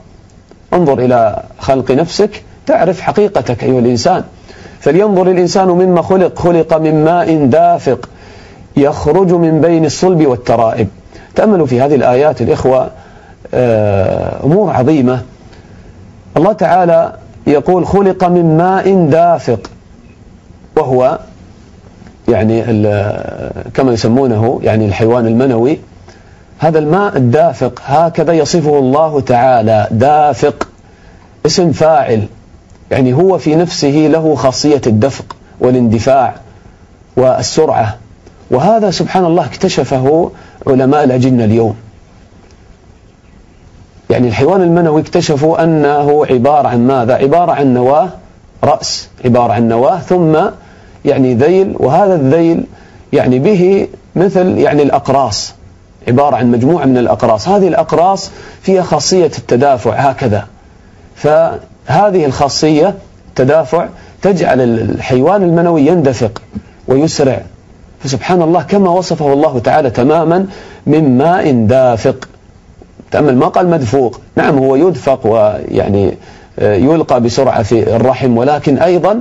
انظر 0.75 0.99
إلى 0.99 1.43
خلق 1.59 1.91
نفسك 1.91 2.43
تعرف 2.67 3.01
حقيقتك 3.01 3.65
أيها 3.65 3.79
الإنسان. 3.79 4.25
فلينظر 4.81 5.31
الإنسان 5.31 5.69
مما 5.69 6.03
خلق 6.03 6.39
خلق 6.39 6.75
من 6.75 7.05
ماء 7.05 7.45
دافق 7.47 8.09
يخرج 8.77 9.33
من 9.33 9.61
بين 9.61 9.85
الصلب 9.85 10.27
والترائب. 10.27 10.89
تأملوا 11.35 11.67
في 11.67 11.81
هذه 11.81 11.95
الآيات 11.95 12.43
الإخوة 12.43 12.91
آه، 13.55 14.45
أمور 14.45 14.71
عظيمة. 14.71 15.23
الله 16.37 16.53
تعالى 16.53 17.13
يقول 17.47 17.87
خلق 17.87 18.25
من 18.25 18.57
ماء 18.57 19.07
دافق 19.07 19.71
وهو 20.77 21.19
يعني 22.29 22.63
كما 23.75 23.93
يسمونه 23.93 24.61
يعني 24.63 24.85
الحيوان 24.85 25.27
المنوي. 25.27 25.79
هذا 26.59 26.79
الماء 26.79 27.17
الدافق 27.17 27.81
هكذا 27.85 28.33
يصفه 28.33 28.79
الله 28.79 29.21
تعالى 29.21 29.89
دافق 29.91 30.69
اسم 31.47 31.73
فاعل. 31.73 32.27
يعني 32.91 33.15
هو 33.15 33.39
في 33.39 33.55
نفسه 33.55 33.89
له 33.89 34.35
خاصية 34.35 34.81
الدفق 34.87 35.37
والاندفاع 35.61 36.35
والسرعة. 37.17 37.97
وهذا 38.51 38.91
سبحان 38.91 39.25
الله 39.25 39.45
اكتشفه 39.45 40.31
علماء 40.67 41.05
الأجنة 41.05 41.45
اليوم. 41.45 41.77
يعني 44.11 44.29
الحيوان 44.29 44.63
المنوي 44.63 45.01
اكتشفوا 45.01 45.65
أنه 45.65 46.27
عبارة 46.31 46.69
عن 46.69 46.87
ماذا؟ 46.87 47.15
عبارة 47.15 47.53
عن 47.53 47.75
نواة 47.75 48.09
رأس 48.65 49.09
عبارة 49.25 49.53
عن 49.53 49.69
نواة 49.69 49.99
ثم 49.99 50.39
يعني 51.05 51.35
ذيل 51.35 51.75
وهذا 51.79 52.15
الذيل 52.15 52.65
يعني 53.13 53.39
به 53.39 53.89
مثل 54.17 54.59
يعني 54.59 54.83
الأقراص 54.83 55.55
عبارة 56.09 56.37
عن 56.37 56.51
مجموعة 56.51 56.85
من 56.85 56.99
الأقراص. 56.99 57.49
هذه 57.49 57.69
الأقراص 57.69 58.31
فيها 58.63 58.83
خاصية 58.83 59.31
التدافع 59.39 59.93
هكذا. 59.93 60.47
فهذه 61.87 62.25
الخاصية 62.25 62.95
تدافع 63.37 63.89
تجعل 64.23 64.61
الحيوان 64.61 65.43
المنوي 65.43 65.87
يندفق 65.87 66.43
ويسرع. 66.89 67.43
فسبحان 68.05 68.43
الله 68.43 68.63
كما 68.63 68.91
وصفه 68.91 69.33
الله 69.33 69.59
تعالى 69.59 69.91
تماما 69.91 70.47
من 70.87 71.19
ماء 71.19 71.53
دافق. 71.53 72.29
تأمل 73.11 73.37
ما 73.37 73.47
قال 73.47 73.69
مدفوق. 73.71 74.21
نعم 74.37 74.59
هو 74.59 74.77
يدفق 74.77 75.27
ويعني 75.27 76.15
آه، 76.59 76.75
يلقى 76.75 77.21
بسرعة 77.21 77.63
في 77.63 77.97
الرحم 77.97 78.37
ولكن 78.37 78.79
أيضا 78.79 79.21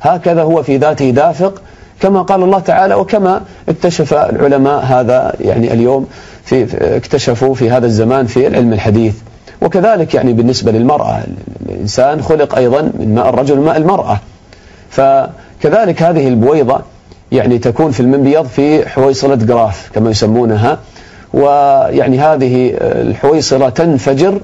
هكذا 0.00 0.42
هو 0.42 0.62
في 0.62 0.76
ذاته 0.76 1.10
دافق 1.10 1.62
كما 2.00 2.22
قال 2.22 2.42
الله 2.42 2.58
تعالى 2.58 2.94
وكما 2.94 3.42
اكتشف 3.68 4.14
العلماء 4.14 4.84
هذا 4.84 5.34
يعني 5.40 5.72
اليوم 5.72 6.06
في 6.44 6.66
اكتشفوا 6.96 7.54
في 7.54 7.70
هذا 7.70 7.86
الزمان 7.86 8.26
في 8.26 8.46
العلم 8.46 8.72
الحديث. 8.72 9.14
وكذلك 9.60 10.14
يعني 10.14 10.32
بالنسبة 10.32 10.72
للمرأة. 10.72 11.20
الإنسان 11.68 12.22
خلق 12.22 12.56
أيضا 12.56 12.82
من 12.82 13.14
ماء 13.14 13.28
الرجل 13.28 13.58
ماء 13.58 13.76
المرأة. 13.76 14.18
فكذلك 14.90 16.02
هذه 16.02 16.28
البويضة 16.28 16.80
يعني 17.32 17.58
تكون 17.58 17.90
في 17.90 18.00
المنبيض 18.00 18.46
في 18.46 18.88
حويصلة 18.88 19.34
جراف 19.34 19.90
كما 19.94 20.10
يسمونها. 20.10 20.78
ويعني 21.34 22.18
هذه 22.18 22.74
الحويصلة 22.80 23.68
تنفجر 23.68 24.40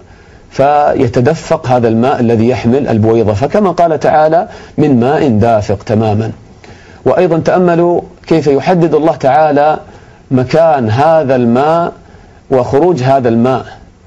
فيتدفق 0.50 1.66
هذا 1.66 1.88
الماء 1.88 2.21
الذي 2.21 2.49
يحمل 2.49 2.88
البويضة. 2.88 3.33
فكما 3.33 3.71
قال 3.71 4.00
تعالى 4.00 4.49
من 4.78 5.00
ماء 5.00 5.28
دافق 5.28 5.83
تماما. 5.83 6.33
وأيضا 7.04 7.38
تأملوا 7.38 8.00
كيف 8.26 8.47
يحدد 8.47 8.94
الله 8.94 9.16
تعالى 9.16 9.78
مكان 10.30 10.90
هذا 10.90 11.37
الماء 11.37 11.92
وخروج 12.50 13.02
هذا 13.02 13.28
الماء. 13.28 13.64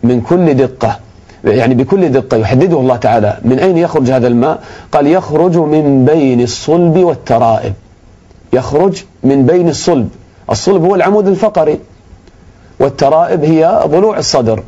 من 0.08 0.22
كل 0.22 0.54
دقة 0.54 1.00
يعني 1.44 1.76
بكل 1.76 2.10
دقة 2.10 2.38
يحدده 2.38 2.80
الله 2.80 2.96
تعالى. 2.96 3.38
من 3.46 3.60
أين 3.60 3.78
يخرج 3.78 4.12
هذا 4.12 4.28
الماء؟ 4.28 4.64
قال 4.92 5.08
يخرج 5.08 5.58
من 5.58 6.06
بين 6.06 6.42
الصلب 6.42 6.98
والترائب. 6.98 7.74
يخرج 8.54 9.04
من 9.24 9.46
بين 9.46 9.70
الصلب. 9.70 10.10
الصلب 10.52 10.84
هو 10.86 10.96
العمود 10.96 11.28
الفقري 11.28 11.80
والترائب 12.80 13.44
هي 13.44 13.82
ضلوع 13.88 14.18
الصدر. 14.18 14.64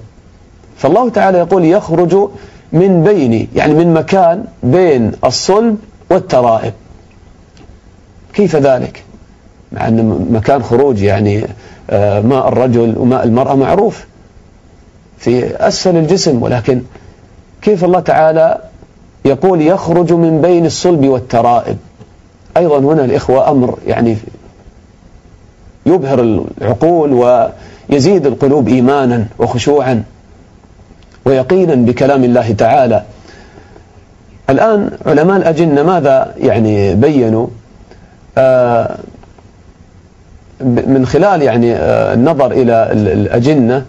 فالله 0.77 1.09
تعالى 1.09 1.37
يقول 1.37 1.65
يخرج 1.65 2.29
من 2.73 3.03
بين 3.03 3.47
يعني 3.55 3.73
من 3.73 3.93
مكان 3.93 4.45
بين 4.63 5.11
الصلب 5.25 5.77
والترائب. 6.09 6.73
كيف 8.33 8.55
ذلك؟ 8.55 9.03
مع 9.71 9.87
أن 9.87 10.27
مكان 10.31 10.63
خروج 10.63 11.01
يعني 11.01 11.45
آه، 11.89 12.21
ماء 12.21 12.47
الرجل 12.47 12.95
وماء 12.97 13.23
المرأة 13.23 13.55
معروف. 13.55 14.05
في 15.19 15.55
أسفل 15.67 15.97
الجسم 15.97 16.43
ولكن 16.43 16.81
كيف 17.61 17.83
الله 17.83 17.99
تعالى 17.99 18.57
يقول 19.25 19.61
يخرج 19.61 20.13
من 20.13 20.41
بين 20.41 20.65
الصلب 20.65 21.05
والترائب؟ 21.07 21.77
أيضا 22.57 22.79
هنا 22.79 23.05
الإخوة 23.05 23.51
أمر 23.51 23.77
يعني 23.87 24.17
يبهر 25.85 26.19
العقول 26.61 27.13
ويزيد 27.89 28.25
القلوب 28.25 28.67
إيمانا 28.67 29.25
وخشوعا 29.39 30.03
ويقينا 31.25 31.75
بكلام 31.75 32.23
الله 32.23 32.51
تعالى. 32.51 33.03
الآن 34.49 34.91
علماء 35.05 35.37
الأجنة 35.37 35.83
ماذا 35.83 36.33
يعني 36.37 36.95
بينوا؟ 36.95 37.47
آه 38.37 38.97
من 40.61 41.05
خلال 41.05 41.41
يعني 41.41 41.75
آه 41.75 42.13
النظر 42.13 42.51
إلى 42.51 42.89
الأجنة 42.91 43.85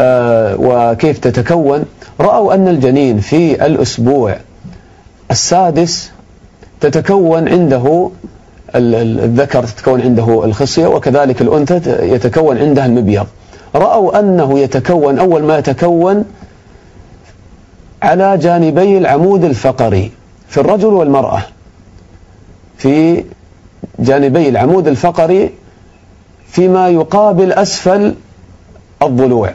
وكيف 0.00 1.18
تتكون. 1.18 1.84
رأوا 2.20 2.54
أن 2.54 2.68
الجنين 2.68 3.18
في 3.18 3.66
الأسبوع 3.66 4.36
السادس 5.30 6.10
تتكون 6.80 7.48
عنده 7.48 8.10
الذكر 8.74 9.64
تتكون 9.64 10.00
عنده 10.00 10.44
الخصية 10.44 10.86
وكذلك 10.86 11.42
الأنثى 11.42 12.12
يتكون 12.14 12.58
عندها 12.58 12.86
المبيض. 12.86 13.26
رأوا 13.74 14.18
أنه 14.20 14.58
يتكون 14.58 15.18
أول 15.18 15.42
ما 15.42 15.58
يتكون 15.58 16.24
على 18.02 18.38
جانبي 18.38 18.98
العمود 18.98 19.44
الفقري 19.44 20.10
في 20.48 20.60
الرجل 20.60 20.86
والمرأة. 20.86 21.42
في 22.78 23.24
جانبي 23.98 24.48
العمود 24.48 24.88
الفقري 24.88 25.50
فيما 26.48 26.88
يقابل 26.88 27.52
أسفل 27.52 28.14
الضلوع. 29.02 29.54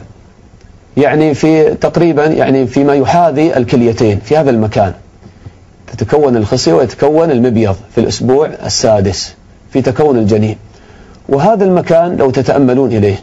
يعني 0.98 1.34
في 1.34 1.74
تقريبا 1.74 2.26
يعني 2.26 2.68
فيما 2.68 2.94
يحاذي 2.96 3.58
الكليتين 3.58 4.20
في 4.26 4.38
هذا 4.38 4.50
المكان. 4.50 4.94
تتكون 5.98 6.38
الخصية 6.38 6.74
ويتكون 6.74 7.32
المبيض 7.32 7.76
في 7.96 8.02
الأسبوع 8.02 8.50
السادس 8.66 9.36
في 9.72 9.82
تكون 9.82 10.18
الجنين. 10.18 10.56
وهذا 11.30 11.66
المكان 11.66 12.16
لو 12.16 12.30
تتأملون 12.30 12.92
إليه 12.92 13.20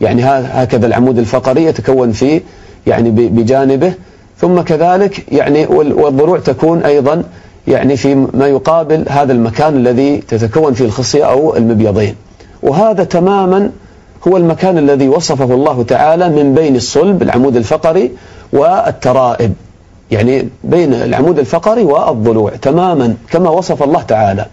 يعني 0.00 0.24
هكذا 0.24 0.86
العمود 0.86 1.18
الفقري 1.18 1.64
يتكون 1.64 2.12
فيه 2.12 2.40
يعني 2.86 3.10
بجانبه. 3.10 3.92
ثم 4.38 4.60
كذلك 4.60 5.32
يعني 5.32 5.66
والضلوع 5.66 6.38
تكون 6.38 6.82
أيضا 6.82 7.22
يعني 7.68 7.96
في 7.96 8.14
ما 8.14 8.46
يقابل 8.46 9.04
هذا 9.08 9.32
المكان 9.32 9.76
الذي 9.76 10.16
تتكون 10.16 10.74
فيه 10.74 10.84
الخصية 10.84 11.24
أو 11.24 11.56
المبيضين. 11.56 12.14
وهذا 12.62 13.04
تماما 13.04 13.70
هو 14.28 14.36
المكان 14.36 14.78
الذي 14.78 15.08
وصفه 15.08 15.54
الله 15.54 15.82
تعالى 15.82 16.28
من 16.28 16.54
بين 16.54 16.76
الصلب 16.76 17.22
العمود 17.22 17.56
الفقري 17.56 18.12
والترائب. 18.52 19.52
يعني 20.10 20.48
بين 20.64 20.94
العمود 20.94 21.38
الفقري 21.38 21.82
والضلوع 21.82 22.50
تماما 22.62 23.14
كما 23.30 23.50
وصف 23.50 23.82
الله 23.82 24.02
تعالى. 24.02 24.46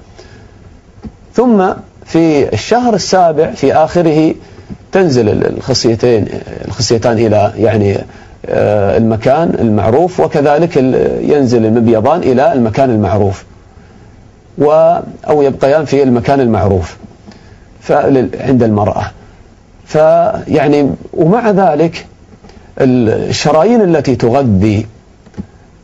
ثم 1.34 1.66
في 2.06 2.54
الشهر 2.54 2.94
السابع 2.94 3.52
في 3.52 3.74
آخره 3.74 4.36
تنزل 4.92 5.30
الخصيتين 5.30 6.28
الخصيتان 6.68 7.18
إلى 7.18 7.54
يعني 7.58 7.98
آه، 8.46 8.98
المكان 8.98 9.56
المعروف 9.60 10.20
وكذلك 10.20 10.78
ينزل 11.22 11.66
المبيضان 11.66 12.20
إلى 12.22 12.54
المكان 12.54 12.90
المعروف 12.90 13.44
و 14.58 14.72
أو 15.30 15.42
يبقيان 15.42 15.86
في 15.86 16.04
المكان 16.04 16.40
المعروف. 16.40 16.98
عند 17.90 18.64
المرأة. 18.64 19.12
فيعني 19.86 20.92
ومع 21.14 21.52
ذلك 21.52 22.06
الشرايين 22.82 23.82
التي 23.82 24.16
تغذي 24.16 24.86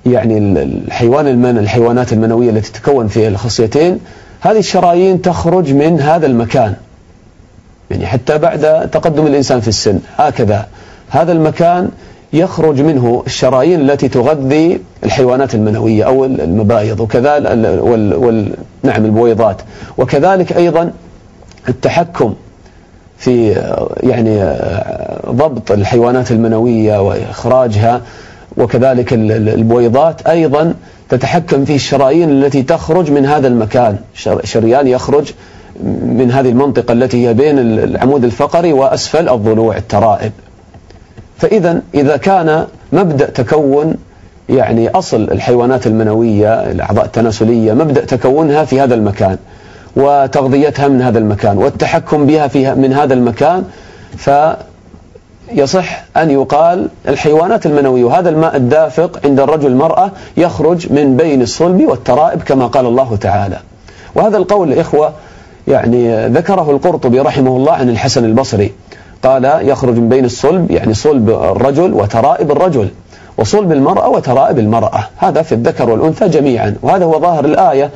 يعني 0.06 0.38
الحيوان 0.64 1.28
المن 1.28 1.58
الحيوانات 1.58 2.14
المنوية 2.14 2.50
التي 2.50 2.72
تتكون 2.72 3.08
في 3.08 3.28
الخصيتين 3.28 4.00
هذه 4.42 4.60
الشرايين 4.60 5.22
تخرج 5.22 5.74
من 5.74 6.02
هذا 6.02 6.26
المكان. 6.26 6.76
يعني 7.92 8.06
حتى 8.06 8.38
بعد 8.38 8.90
تقدم 8.92 9.28
الإنسان 9.28 9.60
في 9.60 9.68
السن 9.68 10.00
هكذا. 10.18 10.68
هذا 11.10 11.32
المكان 11.32 11.90
يخرج 12.34 12.82
منه 12.82 13.24
الشرايين 13.28 13.82
التي 13.82 14.08
تغذي 14.08 14.82
الحيوانات 15.04 15.56
المنوية 15.56 16.04
أو 16.04 16.26
المبايض 16.26 17.00
وكذلك 17.00 17.46
وال 17.82 18.14
وال 18.16 18.54
نعم 18.84 19.06
البويضات. 19.06 19.62
وكذلك 19.98 20.58
أيضا 20.58 20.92
التحكم 21.70 22.34
في 23.21 23.51
يعني 24.03 24.55
ضبط 25.31 25.71
الحيوانات 25.71 26.31
المنوية 26.31 27.01
وإخراجها 27.01 28.01
وكذلك 28.57 29.13
البويضات 29.13 30.27
أيضا 30.27 30.73
تتحكم 31.10 31.65
في 31.65 31.75
الشرايين 31.75 32.29
التي 32.29 32.63
تخرج 32.63 33.12
من 33.12 33.25
هذا 33.25 33.47
المكان. 33.47 33.97
شريان 34.43 34.88
يخرج 34.88 35.31
من 36.05 36.31
هذه 36.31 36.49
المنطقة 36.49 36.91
التي 36.91 37.27
هي 37.27 37.34
بين 37.34 37.60
العمود 37.60 38.23
الفقري 38.23 38.73
وأسفل 38.73 39.29
الضلوع 39.29 39.77
الترائب. 39.77 40.31
فإذا 41.38 41.81
إذا 41.95 42.17
كان 42.17 42.65
مبدأ 42.93 43.25
تكون 43.29 43.95
يعني 44.49 44.89
أصل 44.89 45.21
الحيوانات 45.21 45.88
المنوية 45.88 46.71
الأعضاء 46.71 47.05
التناسلية 47.05 47.73
مبدأ 47.73 48.05
تكونها 48.05 48.65
في 48.65 48.81
هذا 48.81 48.95
المكان. 48.95 49.38
وتغذيتها 49.95 50.88
من 50.88 51.01
هذا 51.01 51.19
المكان 51.19 51.58
والتحكم 51.58 52.25
بها 52.25 52.47
فيها 52.47 52.75
من 52.75 52.93
هذا 52.93 53.13
المكان 53.13 53.63
فيصح 54.17 56.04
أن 56.17 56.30
يقال 56.30 56.88
الحيوانات 57.08 57.65
المنوية. 57.65 58.04
وهذا 58.04 58.30
الماء 58.30 58.56
الدافق 58.56 59.19
عند 59.25 59.39
الرجل 59.39 59.67
المرأة 59.67 60.12
يخرج 60.38 60.91
من 60.91 61.17
بين 61.17 61.41
الصلب 61.41 61.82
والترائب 61.82 62.43
كما 62.43 62.67
قال 62.67 62.86
الله 62.86 63.15
تعالى. 63.15 63.58
وهذا 64.15 64.38
القول 64.38 64.71
الإخوة 64.73 65.13
يعني 65.67 66.27
ذكره 66.27 66.71
القرطبي 66.71 67.19
رحمه 67.19 67.58
الله 67.58 67.71
عن 67.71 67.89
الحسن 67.89 68.25
البصري. 68.25 68.71
قال 69.23 69.45
يخرج 69.62 69.95
من 69.95 70.10
بين 70.10 70.25
الصلب 70.25 70.71
يعني 70.71 70.93
صلب 70.93 71.30
الرجل 71.30 71.93
وترائب 71.93 72.51
الرجل 72.51 72.89
وصلب 73.38 73.71
المرأة 73.71 74.10
وترائب 74.10 74.60
المرأة. 74.60 75.08
هذا 75.17 75.41
في 75.41 75.51
الذكر 75.56 75.89
والأنثى 75.89 76.27
جميعا. 76.27 76.75
وهذا 76.82 77.06
هو 77.06 77.19
ظاهر 77.19 77.45
الآية 77.45 77.89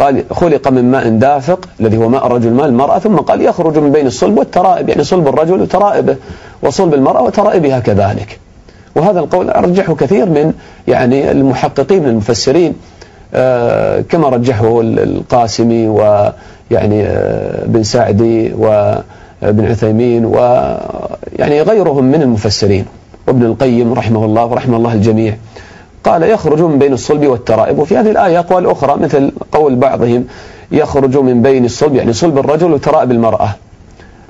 قال 0.00 0.24
خلق 0.30 0.68
من 0.68 0.90
ماء 0.90 1.08
دافق 1.08 1.68
الذي 1.80 1.96
هو 1.96 2.08
ماء 2.08 2.26
الرجل 2.26 2.50
ماء 2.50 2.66
المرأة 2.66 2.98
ثم 2.98 3.16
قال 3.16 3.40
يخرج 3.40 3.78
من 3.78 3.92
بين 3.92 4.06
الصلب 4.06 4.38
والترائب 4.38 4.88
يعني 4.88 5.04
صلب 5.04 5.28
الرجل 5.28 5.60
وترائبه 5.60 6.16
وصلب 6.62 6.94
المرأة 6.94 7.22
وترائبها 7.22 7.78
كذلك. 7.80 8.38
وهذا 8.96 9.20
القول 9.20 9.50
أرجحه 9.50 9.94
كثير 9.94 10.26
من 10.26 10.52
يعني 10.88 11.30
المحققين 11.30 12.02
من 12.02 12.08
المفسرين 12.08 12.74
آه 13.34 14.00
كما 14.00 14.28
رجحه 14.28 14.80
القاسمي 14.80 15.88
ويعني 15.88 17.02
آه 17.06 17.64
بن 17.66 17.82
سعدي 17.82 18.52
وابن 18.52 19.66
عثيمين 19.66 20.24
ويعني 20.24 21.62
غيرهم 21.62 22.04
من 22.04 22.22
المفسرين. 22.22 22.84
وابن 23.28 23.44
القيم 23.44 23.92
رحمه 23.92 24.24
الله 24.24 24.44
ورحمة 24.46 24.76
الله 24.76 24.92
الجميع. 24.92 25.36
قال 26.04 26.22
يخرج 26.22 26.62
من 26.62 26.78
بين 26.78 26.92
الصلب 26.92 27.26
والترائب. 27.26 27.78
وفي 27.78 27.96
هذه 27.96 28.10
الآية 28.10 28.38
أقوال 28.38 28.70
أخرى 28.70 28.96
مثل 28.96 29.32
قول 29.52 29.74
بعضهم 29.74 30.24
يخرج 30.72 31.16
من 31.16 31.42
بين 31.42 31.64
الصلب 31.64 31.94
يعني 31.94 32.12
صلب 32.12 32.38
الرجل 32.38 32.72
وترائب 32.72 33.10
المرأة. 33.10 33.48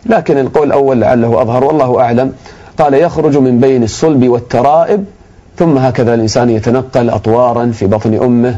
لكن 0.07 0.39
القول 0.39 0.67
الأول 0.67 1.01
لعله 1.01 1.43
أظهر 1.43 1.65
والله 1.65 2.01
أعلم. 2.01 2.33
قال 2.79 2.95
يخرج 2.95 3.37
من 3.37 3.61
بين 3.61 3.83
الصلب 3.83 4.29
والترائب 4.29 5.05
ثم 5.57 5.79
هكذا 5.79 6.15
الإنسان 6.15 6.51
يتنقل 6.51 7.11
أطوارا 7.11 7.67
في 7.67 7.87
بطن 7.87 8.15
أمه 8.15 8.57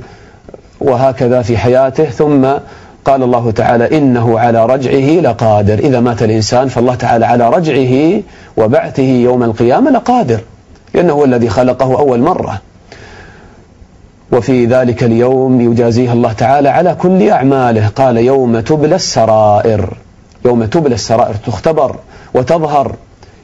وهكذا 0.80 1.42
في 1.42 1.56
حياته 1.56 2.04
ثم 2.04 2.46
قال 3.04 3.22
الله 3.22 3.50
تعالى 3.50 3.98
إنه 3.98 4.38
على 4.38 4.66
رجعه 4.66 5.20
لقادر. 5.20 5.78
إذا 5.78 6.00
مات 6.00 6.22
الإنسان 6.22 6.68
فالله 6.68 6.94
تعالى 6.94 7.26
على 7.26 7.50
رجعه 7.50 8.22
وبعثه 8.56 9.02
يوم 9.02 9.42
القيامة 9.42 9.90
لقادر 9.90 10.40
لأنه 10.94 11.12
هو 11.12 11.24
الذي 11.24 11.48
خلقه 11.48 11.98
أول 11.98 12.20
مرة. 12.20 12.60
وفي 14.32 14.66
ذلك 14.66 15.04
اليوم 15.04 15.60
يجازيه 15.60 16.12
الله 16.12 16.32
تعالى 16.32 16.68
على 16.68 16.94
كل 16.94 17.30
أعماله. 17.30 17.88
قال 17.88 18.16
يوم 18.16 18.60
تبلى 18.60 18.94
السرائر. 18.94 19.88
يوم 20.44 20.64
تبلى 20.64 20.94
السرائر. 20.94 21.34
تختبر 21.46 21.96
وتظهر. 22.34 22.96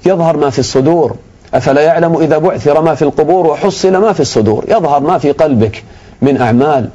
يظهر 0.06 0.36
ما 0.36 0.50
في 0.50 0.58
الصدور. 0.58 1.16
أفلا 1.54 1.80
يعلم 1.80 2.16
إذا 2.16 2.38
بعثر 2.38 2.82
ما 2.82 2.94
في 2.94 3.02
القبور 3.02 3.46
وحصل 3.46 3.96
ما 3.96 4.12
في 4.12 4.20
الصدور؟ 4.20 4.64
يظهر 4.68 5.00
ما 5.00 5.18
في 5.18 5.32
قلبك 5.32 5.84
من 6.22 6.40
أعمال. 6.40 6.88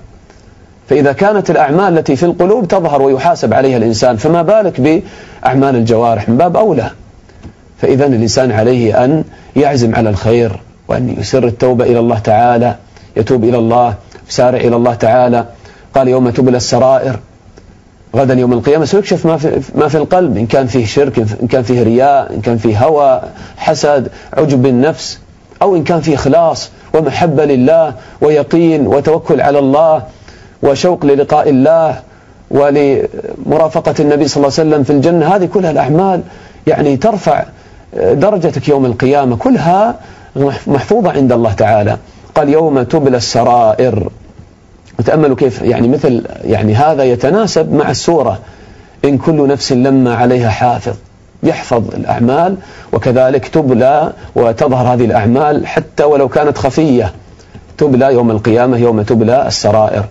فإذا 0.89 1.13
كانت 1.13 1.49
الأعمال 1.49 1.97
التي 1.97 2.15
في 2.15 2.23
القلوب 2.23 2.67
تظهر 2.67 3.01
ويحاسب 3.01 3.53
عليها 3.53 3.77
الإنسان 3.77 4.17
فما 4.17 4.41
بالك 4.41 4.82
بأعمال 4.82 5.75
الجوارح؟ 5.75 6.29
من 6.29 6.38
باب 6.38 6.58
أولى. 6.58 6.89
فإذا 7.82 8.06
الإنسان 8.06 8.51
عليه 8.51 9.06
أن 9.06 9.23
يعزم 9.56 9.95
على 9.95 10.10
الخير 10.10 10.60
وأن 10.88 11.15
يسر 11.19 11.43
التوبة 11.47 11.86
إلى 11.86 11.99
الله 11.99 12.19
تعالى. 12.19 12.75
يتوب 13.15 13.43
إلى 13.43 13.58
الله 13.58 13.93
يسارع 14.30 14.58
إلى 14.58 14.76
الله 14.76 14.93
تعالى. 14.93 15.45
قال 15.95 16.08
يوم 16.08 16.30
تبلى 16.30 16.58
السرائر 16.58 17.19
غدا 18.15 18.34
يوم 18.34 18.54
القيامة. 18.54 18.86
سيكشف 18.86 19.26
ما 19.26 19.38
في, 19.38 19.62
ما 19.76 19.88
في 19.88 19.97
القلب. 19.97 20.38
إن 20.38 20.45
كان 20.45 20.67
فيه 20.67 20.86
شرك 20.86 21.19
إن 21.41 21.47
كان 21.47 21.63
فيه 21.63 21.84
رياء 21.84 22.34
إن 22.34 22.41
كان 22.41 22.58
فيه 22.58 22.86
هوى 22.86 23.21
حسد 23.58 24.08
عجب 24.34 24.62
بالنفس 24.62 25.19
أو 25.62 25.76
إن 25.76 25.84
كان 25.84 26.02
فيه 26.02 26.15
إخلاص 26.15 26.69
ومحبة 26.93 27.45
لله 27.45 27.93
ويقين 28.21 28.88
وتوكل 28.88 29.41
على 29.41 29.60
الله 29.60 30.04
وشوق 30.63 31.06
للقاء 31.06 31.49
الله 31.49 31.99
ولمرافقة 32.52 33.95
النبي 33.99 34.28
صلى 34.28 34.41
الله 34.41 34.54
عليه 34.60 34.69
وسلم 34.69 34.84
في 34.84 34.89
الجنة. 34.89 35.36
هذه 35.36 35.45
كلها 35.45 35.71
الأعمال 35.71 36.21
يعني 36.67 36.97
ترفع 36.97 37.43
درجتك 37.97 38.67
يوم 38.67 38.86
القيامة. 38.86 39.36
كلها 39.36 39.95
محفوظة 40.67 41.12
عند 41.12 41.32
الله 41.32 41.54
تعالى. 41.54 41.97
قال 42.36 42.50
يوم 42.50 42.84
تبلى 42.84 43.17
السرائر. 43.17 44.10
وتأملوا 45.00 45.36
كيف 45.36 45.62
يعني 45.62 45.88
مثل 45.88 46.24
يعني 46.43 46.76
هذا 46.76 47.04
يتناسب 47.04 47.74
مع 47.74 47.89
السورة. 47.89 48.39
إن 49.06 49.17
كل 49.17 49.48
نفس 49.48 49.72
لما 49.72 50.15
عليها 50.15 50.50
حافظ. 50.50 50.93
يحفظ 51.43 51.96
الأعمال 51.96 52.56
وكذلك 52.93 53.48
تبلى 53.48 54.13
وتظهر 54.36 54.93
هذه 54.93 55.06
الأعمال 55.06 55.67
حتى 55.67 56.04
ولو 56.04 56.30
كانت 56.30 56.58
خفية. 56.58 57.13
تبلى 57.78 58.13
يوم 58.13 58.32
القيامة 58.32 58.78
يوم 58.78 59.02
تبلى 59.02 59.48
السرائر. 59.48 60.04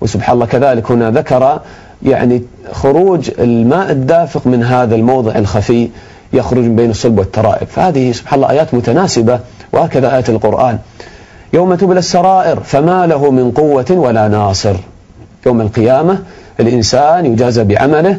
وسبحان 0.00 0.34
الله 0.34 0.46
كذلك 0.46 0.90
هنا 0.90 1.10
ذكر 1.10 1.60
يعني 2.02 2.42
خروج 2.72 3.30
الماء 3.38 3.90
الدافق 3.90 4.46
من 4.46 4.62
هذا 4.62 4.94
الموضع 4.94 5.36
الخفي 5.36 5.88
يخرج 6.32 6.64
من 6.64 6.76
بين 6.76 6.90
الصلب 6.90 7.18
والترائب. 7.18 7.66
فهذه 7.66 8.12
سبحان 8.12 8.38
الله 8.38 8.50
آيات 8.50 8.74
متناسبة 8.74 9.40
وهكذا 9.72 10.14
آيات 10.14 10.30
القرآن. 10.30 10.78
يوم 11.52 11.74
تبلى 11.74 11.98
السرائر 11.98 12.60
فما 12.60 13.06
له 13.06 13.30
من 13.30 13.50
قوة 13.50 13.86
ولا 13.90 14.28
ناصر. 14.28 14.76
يوم 15.46 15.60
القيامة 15.60 16.18
الإنسان 16.60 17.26
يجازى 17.26 17.64
بعمله 17.64 18.18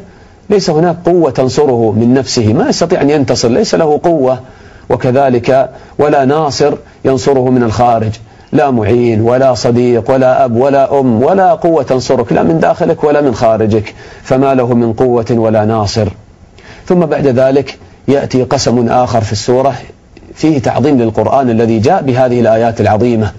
ليس 0.49 0.69
هناك 0.69 0.97
قوة 1.05 1.31
تنصره 1.31 1.91
من 1.91 2.13
نفسه. 2.13 2.53
ما 2.53 2.69
يستطيع 2.69 3.01
أن 3.01 3.09
ينتصر 3.09 3.49
ليس 3.49 3.75
له 3.75 3.99
قوة. 4.03 4.39
وكذلك 4.89 5.69
ولا 5.99 6.25
ناصر 6.25 6.73
ينصره 7.05 7.49
من 7.49 7.63
الخارج. 7.63 8.11
لا 8.51 8.71
معين 8.71 9.21
ولا 9.21 9.53
صديق 9.53 10.11
ولا 10.11 10.45
أب 10.45 10.55
ولا 10.55 10.99
أم 10.99 11.23
ولا 11.23 11.53
قوة 11.53 11.83
تنصرك 11.83 12.33
لا 12.33 12.43
من 12.43 12.59
داخلك 12.59 13.03
ولا 13.03 13.21
من 13.21 13.35
خارجك. 13.35 13.93
فما 14.23 14.53
له 14.53 14.73
من 14.73 14.93
قوة 14.93 15.25
ولا 15.31 15.65
ناصر. 15.65 16.09
ثم 16.87 16.99
بعد 16.99 17.27
ذلك 17.27 17.77
يأتي 18.07 18.43
قسم 18.43 18.89
آخر 18.89 19.21
في 19.21 19.31
السورة 19.31 19.73
فيه 20.39 20.59
تعظيم 20.59 21.01
للقرآن 21.01 21.49
الذي 21.49 21.79
جاء 21.79 22.01
بهذه 22.01 22.39
الآيات 22.39 22.81
العظيمة. 22.81 23.31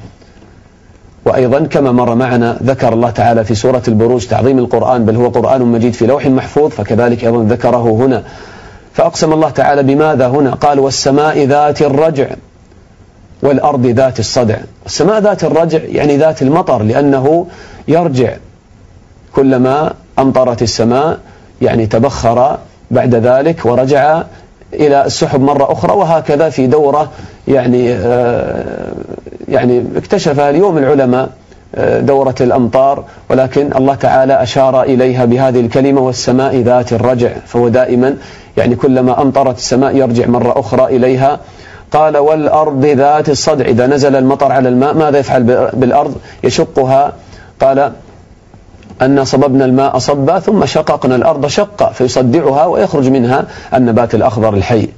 وأيضا 1.25 1.61
كما 1.61 1.93
مر 1.93 2.15
معنا 2.15 2.59
ذكر 2.63 2.93
الله 2.93 3.11
تعالى 3.11 3.45
في 3.45 3.55
سورة 3.55 3.83
البروج 3.89 4.27
تعظيم 4.27 4.59
القرآن 4.59 5.05
بل 5.05 5.17
هو 5.17 5.29
قرآن 5.29 5.63
مجيد 5.63 5.93
في 5.93 6.07
لوح 6.07 6.27
محفوظ 6.27 6.71
فكذلك 6.71 7.25
أيضا 7.25 7.43
ذكره 7.43 7.91
هنا. 7.91 8.23
فأقسم 8.93 9.33
الله 9.33 9.51
تعالى 9.51 9.83
بماذا 9.83 10.27
هنا؟ 10.29 10.51
قال 10.51 10.79
والسماء 10.79 11.45
ذات 11.45 11.83
الرجع 11.83 12.27
والأرض 13.43 13.87
ذات 13.87 14.19
الصدع. 14.21 14.57
السماء 14.87 15.21
ذات 15.21 15.45
الرجع 15.45 15.79
يعني 15.85 16.17
ذات 16.17 16.43
المطر 16.43 16.83
لأنه 16.83 17.47
يرجع. 17.89 18.37
كلما 19.33 19.93
أمطرت 20.19 20.63
السماء 20.63 21.19
يعني 21.63 21.87
تبخر 21.87 22.59
بعد 22.91 23.15
ذلك 23.15 23.67
ورجع 23.67 24.23
إلى 24.75 25.07
السحب 25.07 25.41
مرة 25.41 25.73
أخرى 25.73 25.93
وهكذا 25.93 26.51
في 26.51 26.67
دورة 26.67 27.11
يعني 27.49 27.93
آه، 27.93 28.93
يعني 29.49 29.85
اكتشفها 29.97 30.51
اليوم 30.51 30.79
العلماء 30.79 31.29
آه، 31.75 32.01
دورة 32.01 32.35
الأمطار 32.41 33.05
ولكن 33.31 33.71
الله 33.77 33.95
تعالى 33.95 34.43
أشار 34.43 34.83
إليها 34.83 35.25
بهذه 35.25 35.61
الكلمة 35.61 36.01
والسماء 36.01 36.57
ذات 36.57 36.93
الرجع 36.93 37.31
فهو 37.47 37.69
دائما 37.69 38.17
يعني 38.57 38.77
كلما 38.77 39.23
أمطرت 39.23 39.57
السماء 39.57 39.97
يرجع 39.97 40.27
مرة 40.27 40.61
أخرى 40.61 40.97
إليها. 40.97 41.41
قال 41.93 42.17
والأرض 42.19 42.85
ذات 42.85 43.29
الصدع 43.29 43.65
إذا 43.65 43.87
نزل 43.87 44.17
المطر 44.17 44.53
على 44.53 44.69
الماء 44.69 44.95
ماذا 44.95 45.19
يفعل 45.19 45.43
بالأرض؟ 45.73 46.15
يشقها. 46.45 47.13
قال 47.61 47.93
أن 49.03 49.25
صببنا 49.25 49.65
الماء 49.65 49.99
صبا 49.99 50.39
ثم 50.39 50.67
شققنا 50.67 51.17
الأرض 51.17 51.47
شقا 51.47 51.93
فيصدعها 51.93 52.67
ويخرج 52.67 53.09
منها 53.09 53.45
النبات 53.75 54.15
الأخضر 54.15 54.55
الحي. 54.55 54.89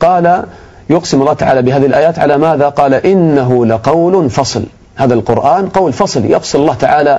قال 0.00 0.44
يقسم 0.90 1.20
الله 1.20 1.32
تعالى 1.32 1.62
بهذه 1.62 1.86
الآيات 1.86 2.18
على 2.18 2.38
ماذا؟ 2.38 2.68
قال 2.68 2.94
إنه 2.94 3.66
لقول 3.66 4.30
فصل. 4.30 4.62
هذا 4.96 5.14
القرآن 5.14 5.68
قول 5.68 5.92
فصل 5.92 6.24
يفصل 6.24 6.60
الله 6.60 6.74
تعالى 6.74 7.18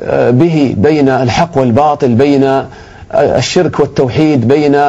آه، 0.00 0.30
به 0.30 0.74
بين 0.78 1.08
الحق 1.08 1.58
والباطل 1.58 2.14
بين 2.14 2.44
آه، 2.44 2.66
الشرك 3.12 3.80
والتوحيد 3.80 4.48
بين 4.48 4.80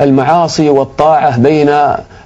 المعاصي 0.00 0.68
والطاعة 0.68 1.38
بين 1.38 1.70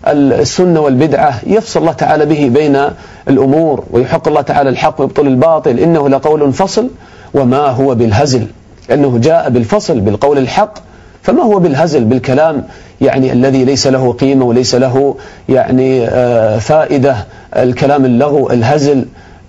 السنة 0.06 0.80
والبدعة. 0.80 1.40
يفصل 1.46 1.80
الله 1.80 1.92
تعالى 1.92 2.26
به 2.26 2.48
بين 2.54 2.88
الأمور 3.28 3.84
ويحق 3.90 4.28
الله 4.28 4.40
تعالى 4.40 4.70
الحق 4.70 5.00
ويبطل 5.00 5.26
الباطل. 5.26 5.78
إنه 5.78 6.08
لقول 6.08 6.52
فصل. 6.52 6.88
وما 7.34 7.66
هو 7.66 7.94
بالهزل. 7.94 8.46
لأنه 8.88 9.18
جاء 9.18 9.50
بالفصل 9.50 10.00
بالقول 10.00 10.38
الحق. 10.38 10.74
فما 11.22 11.42
هو 11.42 11.58
بالهزل 11.58 12.04
بالكلام 12.04 12.64
يعني 13.00 13.32
الذي 13.32 13.64
ليس 13.64 13.86
له 13.86 14.12
قيمة 14.12 14.44
وليس 14.44 14.74
له 14.74 15.16
يعني 15.48 16.08
آه، 16.08 16.58
فائدة. 16.58 17.16
الكلام 17.56 18.04
اللغو 18.04 18.50
الهزل 18.50 19.04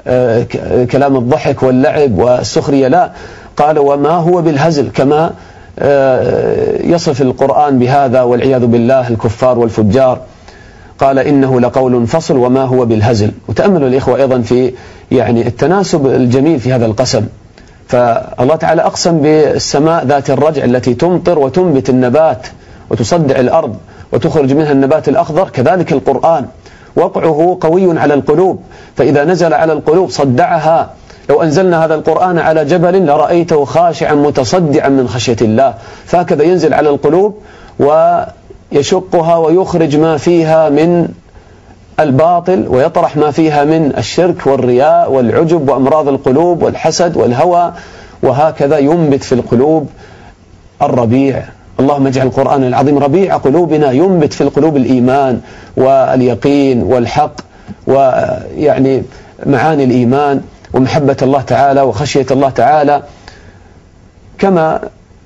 آه، 0.07 0.43
كلام 0.91 1.15
الضحك 1.15 1.63
واللعب 1.63 2.17
والسخرية 2.17 2.87
لا. 2.87 3.11
قال 3.57 3.79
وما 3.79 4.09
هو 4.09 4.41
بالهزل 4.41 4.89
كما 4.93 5.33
آه، 5.79 6.81
يصف 6.83 7.21
القرآن 7.21 7.79
بهذا 7.79 8.21
والعياذ 8.21 8.65
بالله 8.65 9.07
الكفار 9.07 9.59
والفجار. 9.59 10.19
قال 10.99 11.19
إنه 11.19 11.59
لقول 11.59 12.07
فصل 12.07 12.37
وما 12.37 12.61
هو 12.61 12.85
بالهزل. 12.85 13.31
وتأملوا 13.47 13.87
الإخوة 13.87 14.17
أيضا 14.17 14.41
في 14.41 14.73
يعني 15.11 15.47
التناسب 15.47 16.07
الجميل 16.07 16.59
في 16.59 16.73
هذا 16.73 16.85
القسم. 16.85 17.25
فالله 17.91 18.55
تعالى 18.55 18.81
أقسم 18.81 19.17
بالسماء 19.19 20.05
ذات 20.05 20.29
الرجع 20.29 20.63
التي 20.63 20.93
تمطر 20.93 21.39
وتنبت 21.39 21.89
النبات 21.89 22.47
وتصدع 22.89 23.39
الأرض 23.39 23.75
وتخرج 24.11 24.53
منها 24.53 24.71
النبات 24.71 25.09
الأخضر 25.09 25.49
كذلك 25.49 25.91
القرآن. 25.91 26.45
وقعه 26.95 27.57
قوي 27.61 27.99
على 27.99 28.13
القلوب 28.13 28.61
فإذا 28.95 29.23
نزل 29.25 29.53
على 29.53 29.73
القلوب 29.73 30.09
صدعها. 30.09 30.89
لو 31.29 31.41
أنزلنا 31.41 31.85
هذا 31.85 31.95
القرآن 31.95 32.39
على 32.39 32.65
جبل 32.65 33.05
لرأيته 33.05 33.65
خاشعا 33.65 34.13
متصدعا 34.13 34.89
من 34.89 35.07
خشية 35.07 35.37
الله. 35.41 35.73
فهكذا 36.05 36.43
ينزل 36.43 36.73
على 36.73 36.89
القلوب 36.89 37.35
ويشقها 37.79 39.37
ويخرج 39.37 39.97
ما 39.97 40.17
فيها 40.17 40.69
من 40.69 41.07
الباطل 41.99 42.65
ويطرح 42.69 43.17
ما 43.17 43.31
فيها 43.31 43.63
من 43.63 43.93
الشرك 43.97 44.47
والرياء 44.47 45.11
والعجب 45.11 45.69
وأمراض 45.69 46.07
القلوب 46.07 46.63
والحسد 46.63 47.17
والهوى 47.17 47.73
وهكذا 48.23 48.77
ينبت 48.77 49.23
في 49.23 49.35
القلوب 49.35 49.89
الربيع. 50.81 51.43
اللهم 51.79 52.07
اجعل 52.07 52.27
القرآن 52.27 52.63
العظيم 52.63 52.97
ربيع 52.97 53.37
قلوبنا 53.37 53.91
ينبت 53.91 54.33
في 54.33 54.41
القلوب 54.41 54.77
الإيمان 54.77 55.41
واليقين 55.77 56.83
والحق 56.83 57.33
ويعني 57.87 59.03
معاني 59.45 59.83
الإيمان 59.83 60.41
ومحبة 60.73 61.17
الله 61.21 61.41
تعالى 61.41 61.81
وخشية 61.81 62.25
الله 62.31 62.49
تعالى. 62.49 63.03
كما 64.39 64.81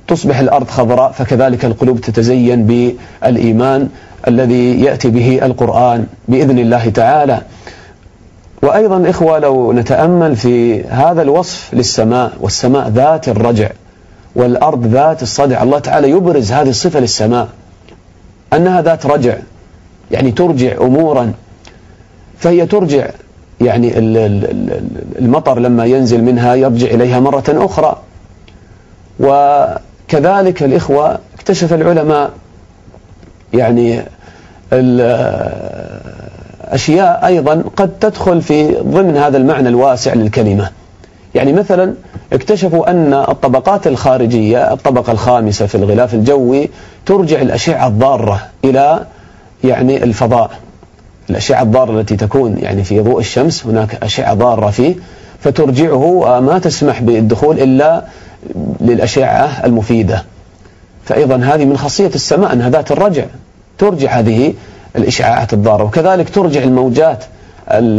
تصبح 0.07 0.39
الأرض 0.39 0.69
خضراء 0.69 1.11
فكذلك 1.11 1.65
القلوب 1.65 2.01
تتزين 2.01 2.65
بالإيمان. 2.65 3.89
الذي 4.27 4.81
يأتي 4.81 5.09
به 5.09 5.45
القرآن 5.45 6.05
بإذن 6.27 6.59
الله 6.59 6.89
تعالى. 6.89 7.41
وأيضا 8.61 9.09
إخوة 9.09 9.39
لو 9.39 9.73
نتأمل 9.73 10.35
في 10.35 10.83
هذا 10.83 11.21
الوصف 11.21 11.73
للسماء 11.73 12.31
والسماء 12.39 12.89
ذات 12.89 13.29
الرجع 13.29 13.69
والأرض 14.35 14.87
ذات 14.87 15.23
الصدع 15.23 15.63
الله 15.63 15.79
تعالى 15.79 16.09
يبرز 16.09 16.51
هذه 16.51 16.69
الصفة 16.69 16.99
للسماء 16.99 17.47
أنها 18.53 18.81
ذات 18.81 19.05
رجع 19.05 19.37
يعني 20.11 20.31
ترجع 20.31 20.77
أمورا. 20.81 21.33
فهي 22.37 22.65
ترجع 22.65 23.09
يعني 23.61 23.93
المطر 25.19 25.59
لما 25.59 25.85
ينزل 25.85 26.23
منها 26.23 26.55
يرجع 26.55 26.87
إليها 26.87 27.19
مرة 27.19 27.43
أخرى. 27.47 27.97
وكذلك 29.19 30.63
الإخوة 30.63 31.19
اكتشف 31.35 31.73
العلماء 31.73 32.31
يعني 33.53 34.01
أشياء 36.61 37.25
أيضا 37.25 37.63
قد 37.75 37.89
تدخل 37.99 38.41
في 38.41 38.75
ضمن 38.75 39.17
هذا 39.17 39.37
المعنى 39.37 39.69
الواسع 39.69 40.13
للكلمة. 40.13 40.69
يعني 41.35 41.53
مثلا 41.53 41.93
اكتشفوا 42.33 42.91
أن 42.91 43.13
الطبقات 43.13 43.87
الخارجية 43.87 44.73
الطبقة 44.73 45.11
الخامسة 45.11 45.65
في 45.65 45.75
الغلاف 45.75 46.13
الجوي 46.13 46.69
ترجع 47.05 47.41
الأشعة 47.41 47.87
الضارة 47.87 48.41
إلى 48.65 49.05
يعني 49.63 50.03
الفضاء. 50.03 50.51
الأشعة 51.29 51.61
الضارة 51.61 51.99
التي 51.99 52.15
تكون 52.15 52.57
يعني 52.57 52.83
في 52.83 52.99
ضوء 52.99 53.19
الشمس 53.19 53.65
هناك 53.65 54.03
أشعة 54.03 54.33
ضارة 54.33 54.69
فيه 54.69 54.95
فترجعه 55.39 56.03
وما 56.05 56.59
تسمح 56.59 57.01
بالدخول 57.01 57.59
إلا 57.59 58.03
للأشعة 58.81 59.65
المفيدة. 59.65 60.23
فأيضا 61.05 61.35
هذه 61.35 61.65
من 61.65 61.77
خاصية 61.77 62.11
السماء 62.15 62.53
أنها 62.53 62.69
ذات 62.69 62.91
الرجع. 62.91 63.25
ترجع 63.77 64.09
هذه 64.19 64.53
الإشعاعات 64.95 65.53
الضارة. 65.53 65.83
وكذلك 65.83 66.29
ترجع 66.29 66.63
الموجات 66.63 67.23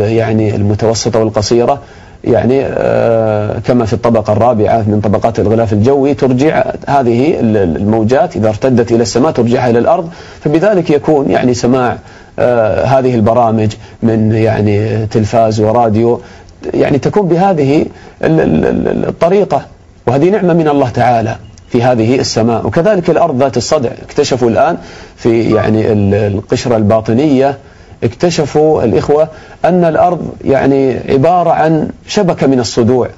يعني 0.00 0.56
المتوسطة 0.56 1.18
والقصيرة. 1.18 1.80
يعني 2.24 2.62
آه، 2.64 3.58
كما 3.58 3.84
في 3.84 3.92
الطبقة 3.92 4.32
الرابعة 4.32 4.84
من 4.88 5.00
طبقات 5.00 5.40
الغلاف 5.40 5.72
الجوي 5.72 6.14
ترجع 6.14 6.64
هذه 6.88 7.36
الموجات 7.40 8.36
إذا 8.36 8.48
ارتدت 8.48 8.92
إلى 8.92 9.02
السماء 9.02 9.32
ترجعها 9.32 9.70
إلى 9.70 9.78
الأرض. 9.78 10.10
فبذلك 10.40 10.90
يكون 10.90 11.30
يعني 11.30 11.54
سماع 11.54 11.98
آه، 12.38 12.84
هذه 12.84 13.14
البرامج 13.14 13.72
من 14.02 14.32
يعني 14.32 15.06
تلفاز 15.06 15.60
وراديو. 15.60 16.20
يعني 16.74 16.98
تكون 16.98 17.28
بهذه 17.28 17.86
الطريقة. 18.22 19.66
وهذه 20.06 20.30
نعمة 20.30 20.54
من 20.54 20.68
الله 20.68 20.88
تعالى. 20.88 21.36
في 21.68 21.82
هذه 21.82 22.20
السماء. 22.20 22.66
وكذلك 22.66 23.10
الأرض 23.10 23.42
ذات 23.42 23.56
الصدع. 23.56 23.90
اكتشفوا 24.02 24.48
الآن 24.50 24.76
في 25.16 25.54
يعني 25.54 25.92
القشرة 26.26 26.76
الباطنية 26.76 27.58
اكتشفوا 28.04 28.84
الإخوة 28.84 29.28
أن 29.64 29.84
الأرض 29.84 30.30
يعني 30.44 30.98
عبارة 31.08 31.50
عن 31.50 31.88
شبكة 32.06 32.46
من 32.46 32.60
الصدوع. 32.60 33.08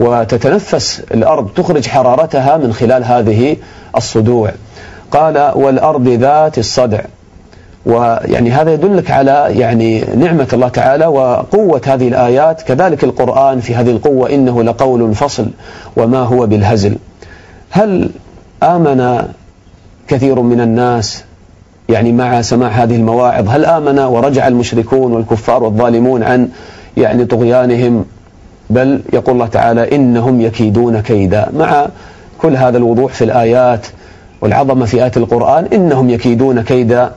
وتتنفس 0.00 1.02
الأرض 1.14 1.48
تخرج 1.48 1.86
حرارتها 1.86 2.56
من 2.56 2.72
خلال 2.72 3.04
هذه 3.04 3.56
الصدوع. 3.96 4.50
قال 5.10 5.52
والأرض 5.54 6.08
ذات 6.08 6.58
الصدع. 6.58 7.00
ويعني 7.86 8.50
هذا 8.50 8.72
يدلك 8.72 9.10
على 9.10 9.46
يعني 9.50 10.00
نعمة 10.00 10.48
الله 10.52 10.68
تعالى 10.68 11.06
وقوة 11.06 11.80
هذه 11.86 12.08
الآيات. 12.08 12.62
كذلك 12.62 13.04
القرآن 13.04 13.60
في 13.60 13.74
هذه 13.74 13.90
القوة 13.90 14.30
إنه 14.30 14.62
لقول 14.62 15.14
فصل 15.14 15.46
وما 15.96 16.18
هو 16.18 16.46
بالهزل. 16.46 16.96
هل 17.70 18.10
آمن 18.62 19.28
كثير 20.08 20.40
من 20.40 20.60
الناس 20.60 21.24
يعني 21.88 22.12
مع 22.12 22.42
سماع 22.42 22.68
هذه 22.68 22.96
المواعظ؟ 22.96 23.48
هل 23.48 23.64
آمن 23.64 23.98
ورجع 23.98 24.48
المشركون 24.48 25.12
والكفار 25.12 25.62
والظالمون 25.62 26.22
عن 26.22 26.48
يعني 26.96 27.24
طغيانهم؟ 27.24 28.04
بل 28.70 29.00
يقول 29.12 29.34
الله 29.34 29.46
تعالى 29.46 29.96
إنهم 29.96 30.40
يكيدون 30.40 31.00
كيدا. 31.00 31.50
مع 31.56 31.86
كل 32.38 32.56
هذا 32.56 32.78
الوضوح 32.78 33.12
في 33.12 33.24
الآيات 33.24 33.86
والعظمة 34.40 34.86
في 34.86 35.02
آيات 35.02 35.16
القرآن 35.16 35.64
إنهم 35.64 36.10
يكيدون 36.10 36.62
كيدا 36.62 37.12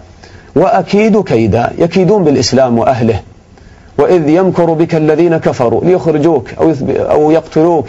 وأكيد 0.55 1.21
كيدا. 1.21 1.71
يكيدون 1.77 2.23
بالإسلام 2.23 2.79
وأهله. 2.79 3.19
وإذ 3.97 4.29
يمكر 4.29 4.73
بك 4.73 4.95
الذين 4.95 5.37
كفروا 5.37 5.85
ليخرجوك 5.85 6.49
أو, 6.53 6.73
أو 6.89 7.31
يقتلوك 7.31 7.85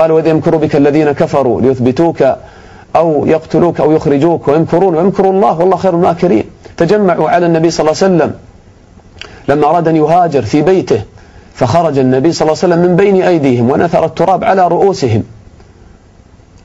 قال 0.00 0.12
وإذ 0.12 0.26
يمكر 0.26 0.56
بك 0.56 0.76
الذين 0.76 1.12
كفروا 1.12 1.60
ليثبتوك 1.60 2.24
أو 2.96 3.26
يقتلوك 3.26 3.80
أو 3.80 3.92
يخرجوك 3.92 4.48
ويمكرون 4.48 4.94
ويمكر 4.94 5.30
الله 5.30 5.58
والله 5.58 5.76
خير 5.76 5.94
الماكرين. 5.94 6.44
تجمعوا 6.76 7.30
على 7.30 7.46
النبي 7.46 7.70
صلى 7.70 7.80
الله 7.80 7.96
عليه 8.02 8.14
وسلم. 8.14 8.34
لما 9.48 9.66
أراد 9.66 9.88
أن 9.88 9.96
يهاجر 9.96 10.42
في 10.42 10.62
بيته 10.62 11.02
فخرج 11.54 11.98
النبي 11.98 12.32
صلى 12.32 12.46
الله 12.46 12.58
عليه 12.62 12.74
وسلم 12.74 12.90
من 12.90 12.96
بين 12.96 13.22
أيديهم 13.22 13.70
ونثر 13.70 14.04
التراب 14.04 14.44
على 14.44 14.68
رؤوسهم. 14.68 15.22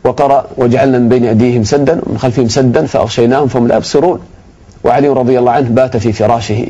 وقرأ 0.03 0.45
وجعلنا 0.57 0.99
من 0.99 1.09
بين 1.09 1.25
أيديهم 1.25 1.63
سدا 1.63 2.01
ومن 2.05 2.17
خلفهم 2.17 2.47
سدا 2.47 2.85
فأغشيناهم 2.85 3.47
فهم 3.47 3.67
لا 3.67 3.75
يبصرون. 3.75 4.19
وعلي 4.83 5.09
رضي 5.09 5.39
الله 5.39 5.51
عنه 5.51 5.69
بات 5.69 5.97
في 5.97 6.13
فراشه 6.13 6.67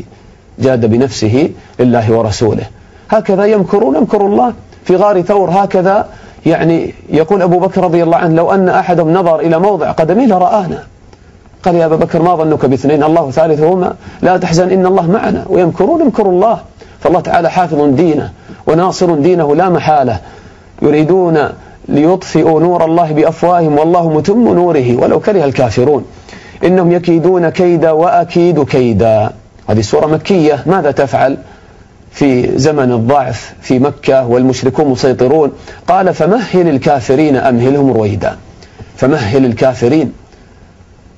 جاد 0.60 0.86
بنفسه 0.86 1.50
لله 1.80 2.12
ورسوله. 2.12 2.64
هكذا 3.10 3.46
يمكرون 3.46 3.96
يمكر 3.96 4.26
الله. 4.26 4.54
في 4.86 4.96
غار 4.96 5.22
ثور 5.22 5.50
هكذا 5.50 6.08
يعني 6.46 6.94
يقول 7.10 7.42
أبو 7.42 7.60
بكر 7.60 7.84
رضي 7.84 8.04
الله 8.04 8.18
عنه 8.18 8.36
لو 8.36 8.52
أن 8.52 8.70
أحدهم 8.70 9.14
نظر 9.14 9.40
إلى 9.40 9.60
موضع 9.60 9.92
قدمه 9.92 10.26
لرآنا. 10.26 10.84
قال 11.64 11.76
يا 11.76 11.86
أبا 11.86 11.96
بكر 11.96 12.22
ما 12.22 12.36
ظنك 12.36 12.66
باثنين؟ 12.66 13.04
الله 13.04 13.32
ثالثهما. 13.32 13.96
لا 14.22 14.38
تحزن 14.38 14.70
إن 14.70 14.86
الله 14.86 15.12
معنا. 15.12 15.46
ويمكرون 15.50 16.02
يمكر 16.02 16.26
الله. 16.26 16.60
فالله 17.00 17.20
تعالى 17.20 17.50
حافظ 17.50 17.82
دينه 17.82 18.32
وناصر 18.68 19.16
دينه 19.16 19.56
لا 19.56 19.70
محالة. 19.70 20.20
يريدون 20.82 21.50
ليطفئوا 21.88 22.60
نور 22.60 22.86
الله 22.86 23.12
بأفواههم 23.12 23.78
والله 23.78 24.10
متم 24.10 24.54
نوره 24.54 24.98
ولو 24.98 25.20
كره 25.20 25.46
الكافرون. 25.46 26.06
إنهم 26.64 26.92
يكيدون 26.92 27.50
كيدا 27.50 27.92
وأكيد 27.92 28.64
كيدا. 28.64 29.30
هذه 29.70 29.82
سورة 29.82 30.06
مكية 30.06 30.64
ماذا 30.66 30.92
تفعل؟ 30.92 31.38
في 32.16 32.60
زمن 32.60 32.92
الضعف 32.92 33.54
في 33.62 33.80
مكة 33.80 34.28
والمشركون 34.28 34.88
مسيطرون. 34.88 35.52
قال 35.88 36.14
فمهل 36.14 36.68
الكافرين 36.68 37.36
أمهلهم 37.36 37.92
رويدا. 37.92 38.38
فمهل 38.98 39.46
الكافرين. 39.46 40.14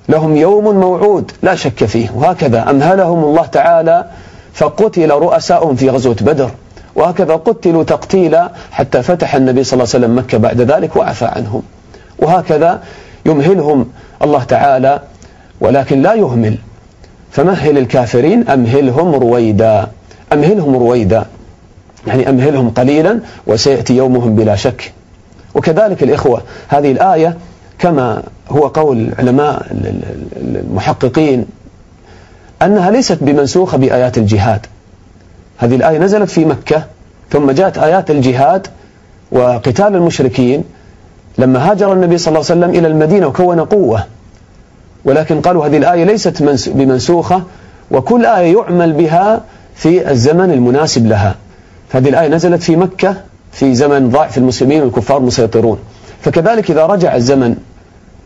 لهم 0.10 0.36
يوم 0.36 0.80
موعود 0.80 1.32
لا 1.44 1.56
شك 1.56 1.86
فيه. 1.86 2.10
وهكذا 2.16 2.70
أمهلهم 2.70 3.24
الله 3.24 3.46
تعالى 3.46 4.06
فقتل 4.54 5.12
رؤساؤهم 5.12 5.76
في 5.76 5.90
غزوة 5.90 6.18
بدر. 6.22 6.50
وهكذا 6.96 7.34
قتلوا 7.36 7.84
تقتيلا 7.84 8.52
حتى 8.72 9.02
فتح 9.02 9.36
النبي 9.36 9.64
صلى 9.64 9.74
الله 9.74 9.94
عليه 9.94 10.06
وسلم 10.06 10.18
مكة 10.18 10.38
بعد 10.38 10.62
ذلك 10.62 10.96
وعفى 10.96 11.26
عنهم. 11.26 11.62
وهكذا 12.20 12.82
يمهلهم 13.26 13.90
الله 14.22 14.44
تعالى 14.44 15.02
ولكن 15.62 16.02
لا 16.02 16.14
يهمل. 16.14 16.58
فمهل 17.32 17.78
الكافرين 17.78 18.50
أمهلهم 18.50 19.16
رويدا. 19.16 19.88
أمهلهم 20.34 20.76
رويدا 20.76 21.26
يعني 22.08 22.30
أمهلهم 22.30 22.70
قليلا 22.70 23.20
وسيأتي 23.48 23.96
يومهم 23.98 24.36
بلا 24.36 24.56
شك. 24.56 24.94
وكذلك 25.56 26.04
الإخوة 26.04 26.42
هذه 26.68 26.92
الآية 26.92 27.38
كما 27.80 28.24
هو 28.50 28.68
قول 28.68 29.12
علماء 29.20 29.68
المحققين 30.38 31.46
أنها 32.62 32.92
ليست 32.92 33.18
بمنسوخة 33.22 33.78
بآيات 33.78 34.18
الجهاد. 34.18 34.66
هذه 35.58 35.76
الآية 35.76 35.98
نزلت 35.98 36.30
في 36.30 36.46
مكة 36.46 36.84
ثم 37.32 37.52
جاءت 37.52 37.78
آيات 37.78 38.12
الجهاد 38.12 38.68
وقتال 39.32 39.96
المشركين 39.96 40.64
لما 41.38 41.72
هاجر 41.72 41.94
النبي 41.94 42.18
صلى 42.18 42.28
الله 42.28 42.46
عليه 42.52 42.60
وسلم 42.62 42.80
إلى 42.80 42.88
المدينة 42.88 43.28
وكون 43.28 43.60
قوة. 43.60 44.04
ولكن 45.06 45.42
قالوا 45.42 45.66
هذه 45.66 45.78
الآية 45.78 46.04
ليست 46.04 46.44
بمنسوخة 46.70 47.44
وكل 47.92 48.26
آية 48.26 48.58
يعمل 48.58 48.94
بها 48.94 49.42
في 49.78 50.12
الزمن 50.12 50.52
المناسب 50.52 51.08
لها. 51.08 51.36
فهذه 51.90 52.10
الآية 52.10 52.28
نزلت 52.28 52.64
في 52.64 52.76
مكة 52.76 53.16
في 53.52 53.76
زمن 53.76 54.10
ضعف 54.10 54.38
المسلمين 54.38 54.82
والكفار 54.82 55.22
مسيطرون 55.22 55.78
فكذلك 56.22 56.72
إذا 56.72 56.86
رجع 56.86 57.16
الزمن 57.16 57.56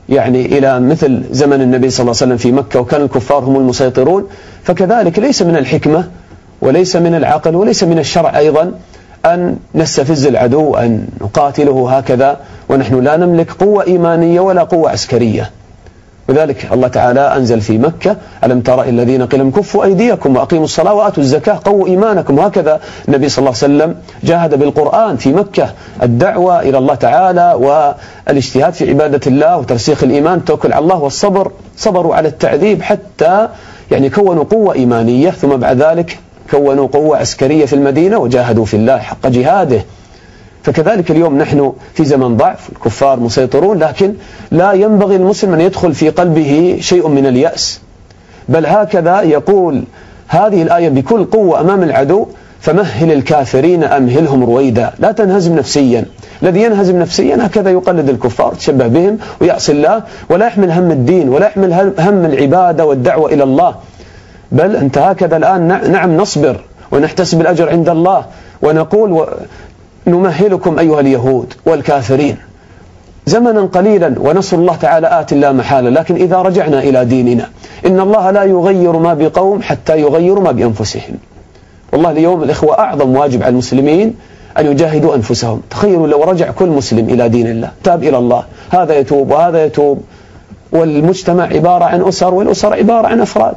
يعني 0.09 0.45
إلى 0.45 0.79
مثل 0.79 1.23
زمن 1.31 1.61
النبي 1.61 1.89
صلى 1.89 2.01
الله 2.03 2.15
عليه 2.21 2.33
وسلم 2.33 2.37
في 2.37 2.51
مكة 2.51 2.79
وكان 2.79 3.01
الكفار 3.01 3.43
هم 3.43 3.55
المسيطرون 3.55 4.27
فكذلك 4.63 5.19
ليس 5.19 5.41
من 5.41 5.55
الحكمة 5.57 6.07
وليس 6.61 6.95
من 6.95 7.15
العقل 7.15 7.55
وليس 7.55 7.83
من 7.83 7.99
الشرع 7.99 8.37
أيضا 8.37 8.71
أن 9.25 9.57
نستفز 9.75 10.25
العدو 10.25 10.75
أن 10.75 11.07
نقاتله 11.21 11.97
هكذا 11.97 12.39
ونحن 12.69 12.99
لا 12.99 13.17
نملك 13.17 13.51
قوة 13.51 13.83
إيمانية 13.83 14.39
ولا 14.39 14.63
قوة 14.63 14.89
عسكرية. 14.91 15.49
وذلك 16.31 16.73
الله 16.73 16.87
تعالى 16.87 17.19
أنزل 17.19 17.61
في 17.61 17.77
مكة 17.77 18.15
ألم 18.43 18.61
ترى 18.61 18.89
الذين 18.89 19.25
قيل 19.25 19.51
كفوا 19.51 19.83
أيديكم 19.83 20.35
وأقيموا 20.35 20.63
الصلاة 20.65 20.93
وآتوا 20.93 21.23
الزكاة 21.23 21.59
قووا 21.65 21.87
إيمانكم. 21.87 22.37
وهكذا 22.37 22.79
النبي 23.07 23.29
صلى 23.29 23.39
الله 23.39 23.57
عليه 23.63 23.73
وسلم 23.73 23.95
جاهد 24.23 24.59
بالقرآن 24.59 25.17
في 25.17 25.33
مكة. 25.33 25.69
الدعوة 26.03 26.59
إلى 26.59 26.77
الله 26.77 26.95
تعالى 26.95 27.53
والإجتهاد 27.53 28.73
في 28.73 28.89
عبادة 28.89 29.21
الله 29.27 29.57
وترسيخ 29.57 30.03
الإيمان 30.03 30.37
التوكل 30.37 30.73
على 30.73 30.83
الله 30.83 30.99
والصبر. 30.99 31.51
صبروا 31.77 32.15
على 32.15 32.27
التعذيب 32.27 32.81
حتى 32.81 33.47
يعني 33.91 34.09
كونوا 34.09 34.43
قوة 34.43 34.73
إيمانية 34.73 35.29
ثم 35.29 35.55
بعد 35.55 35.81
ذلك 35.81 36.19
كونوا 36.51 36.87
قوة 36.87 37.17
عسكرية 37.17 37.65
في 37.65 37.73
المدينة 37.73 38.17
وجاهدوا 38.17 38.65
في 38.65 38.73
الله 38.73 38.97
حق 38.97 39.27
جهاده. 39.27 39.81
فكذلك 40.63 41.11
اليوم 41.11 41.37
نحن 41.37 41.73
في 41.93 42.05
زمن 42.05 42.37
ضعف 42.37 42.69
الكفار 42.69 43.19
مسيطرون 43.19 43.77
لكن 43.77 44.13
لا 44.51 44.71
ينبغي 44.73 45.15
المسلم 45.15 45.53
أن 45.53 45.61
يدخل 45.61 45.93
في 45.93 46.09
قلبه 46.09 46.77
شيء 46.81 47.07
من 47.07 47.25
اليأس. 47.25 47.81
بل 48.49 48.65
هكذا 48.65 49.21
يقول 49.21 49.83
هذه 50.27 50.61
الآية 50.61 50.89
بكل 50.89 51.25
قوة 51.25 51.61
أمام 51.61 51.83
العدو 51.83 52.27
فمهل 52.59 53.11
الكافرين 53.11 53.83
أمهلهم 53.83 54.43
رويدا. 54.43 54.93
لا 54.99 55.11
تنهزم 55.11 55.55
نفسيا. 55.55 56.05
الذي 56.43 56.63
ينهزم 56.63 56.99
نفسيا 56.99 57.45
هكذا 57.45 57.69
يقلد 57.69 58.09
الكفار 58.09 58.53
تشبه 58.53 58.87
بهم 58.87 59.17
ويعصي 59.41 59.71
الله 59.71 60.03
ولا 60.29 60.45
يحمل 60.45 60.71
هم 60.71 60.91
الدين 60.91 61.29
ولا 61.29 61.45
يحمل 61.47 61.73
هم 61.99 62.25
العبادة 62.25 62.85
والدعوة 62.85 63.33
إلى 63.33 63.43
الله. 63.43 63.75
بل 64.51 64.75
أنت 64.75 64.97
هكذا 64.97 65.37
الآن 65.37 65.91
نعم 65.91 66.17
نصبر 66.17 66.61
ونحتسب 66.91 67.41
الأجر 67.41 67.69
عند 67.69 67.89
الله 67.89 68.25
ونقول 68.61 69.27
نمهلكم 70.07 70.79
أيها 70.79 70.99
اليهود 70.99 71.53
والكافرين. 71.65 72.37
زمنا 73.25 73.61
قليلا 73.61 74.15
ونصر 74.19 74.57
الله 74.57 74.75
تعالى 74.75 75.19
آت 75.19 75.33
لا 75.33 75.51
محالة 75.51 75.89
لكن 75.89 76.15
إذا 76.15 76.37
رجعنا 76.37 76.79
إلى 76.79 77.05
ديننا 77.05 77.49
إن 77.85 77.99
الله 77.99 78.31
لا 78.31 78.43
يغير 78.43 78.97
ما 78.97 79.13
بقوم 79.13 79.61
حتى 79.61 80.01
يغيروا 80.01 80.43
ما 80.43 80.51
بأنفسهم. 80.51 81.15
والله 81.93 82.11
اليوم 82.11 82.43
الإخوة 82.43 82.79
أعظم 82.79 83.15
واجب 83.15 83.43
على 83.43 83.49
المسلمين 83.49 84.15
أن 84.59 84.65
يجاهدوا 84.65 85.15
أنفسهم. 85.15 85.61
تخيلوا 85.69 86.07
لو 86.07 86.23
رجع 86.23 86.51
كل 86.51 86.69
مسلم 86.69 87.09
إلى 87.09 87.29
دين 87.29 87.47
الله 87.47 87.71
تاب 87.83 88.03
إلى 88.03 88.17
الله 88.17 88.43
هذا 88.69 88.93
يتوب 88.93 89.31
وهذا 89.31 89.65
يتوب 89.65 90.01
والمجتمع 90.71 91.43
عبارة 91.43 91.85
عن 91.85 92.01
أسر 92.01 92.33
والأسر 92.33 92.73
عبارة 92.73 93.07
عن 93.07 93.21
أفراد. 93.21 93.55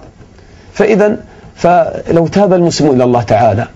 فإذا 0.72 1.16
فلو 1.54 2.26
تاب 2.26 2.52
المسلمون 2.52 2.96
إلى 2.96 3.04
الله 3.04 3.22
تعالى 3.22 3.66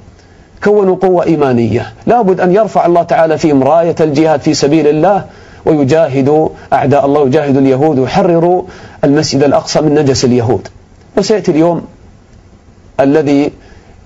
كونوا 0.64 0.96
قوة 0.96 1.24
إيمانية. 1.24 1.92
لابد 2.06 2.40
أن 2.40 2.54
يرفع 2.54 2.86
الله 2.86 3.02
تعالى 3.02 3.38
فيهم 3.38 3.62
راية 3.62 3.96
الجهاد 4.00 4.40
في 4.40 4.54
سبيل 4.54 4.86
الله 4.86 5.24
ويجاهدوا 5.64 6.48
أعداء 6.72 7.06
الله 7.06 7.20
ويجاهدوا 7.20 7.60
اليهود 7.60 7.98
ويحرروا 7.98 8.62
المسجد 9.04 9.42
الأقصى 9.42 9.80
من 9.80 9.94
نجس 9.94 10.24
اليهود. 10.24 10.68
وسيأتي 11.16 11.50
اليوم 11.50 11.82
الذي 13.00 13.52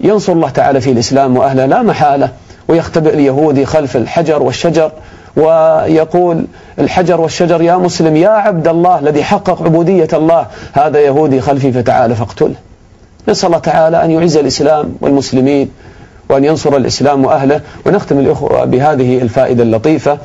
ينصر 0.01 0.33
الله 0.33 0.49
تعالى 0.49 0.81
في 0.81 0.91
الإسلام 0.91 1.37
وأهله 1.37 1.67
لا 1.67 1.83
محالة 1.83 2.29
ويختبئ 2.69 3.15
اليهودي 3.15 3.67
خلف 3.67 3.97
الحجر 3.97 4.43
والشجر 4.43 4.93
ويقول 5.37 6.47
الحجر 6.79 7.21
والشجر 7.21 7.63
يا 7.63 7.77
مسلم 7.77 8.17
يا 8.17 8.29
عبد 8.29 8.69
الله 8.69 8.99
الذي 8.99 9.25
حقق 9.25 9.63
عبودية 9.63 10.09
الله 10.13 10.47
هذا 10.73 11.01
يهودي 11.01 11.41
خلفي 11.41 11.73
فتعال 11.73 12.17
فاقتله. 12.17 12.55
نسأل 13.29 13.47
الله 13.47 13.59
تعالى 13.59 14.05
أن 14.05 14.11
يعز 14.11 14.37
الإسلام 14.37 14.95
والمسلمين 15.01 15.71
وأن 16.33 16.45
ينصر 16.45 16.77
الإسلام 16.77 17.25
وأهله 17.25 17.61
ونختم 17.87 18.19
الإخوة 18.19 18.65
بهذه 18.65 19.23
الفائدة 19.23 19.63
اللطيفة. 19.63 20.19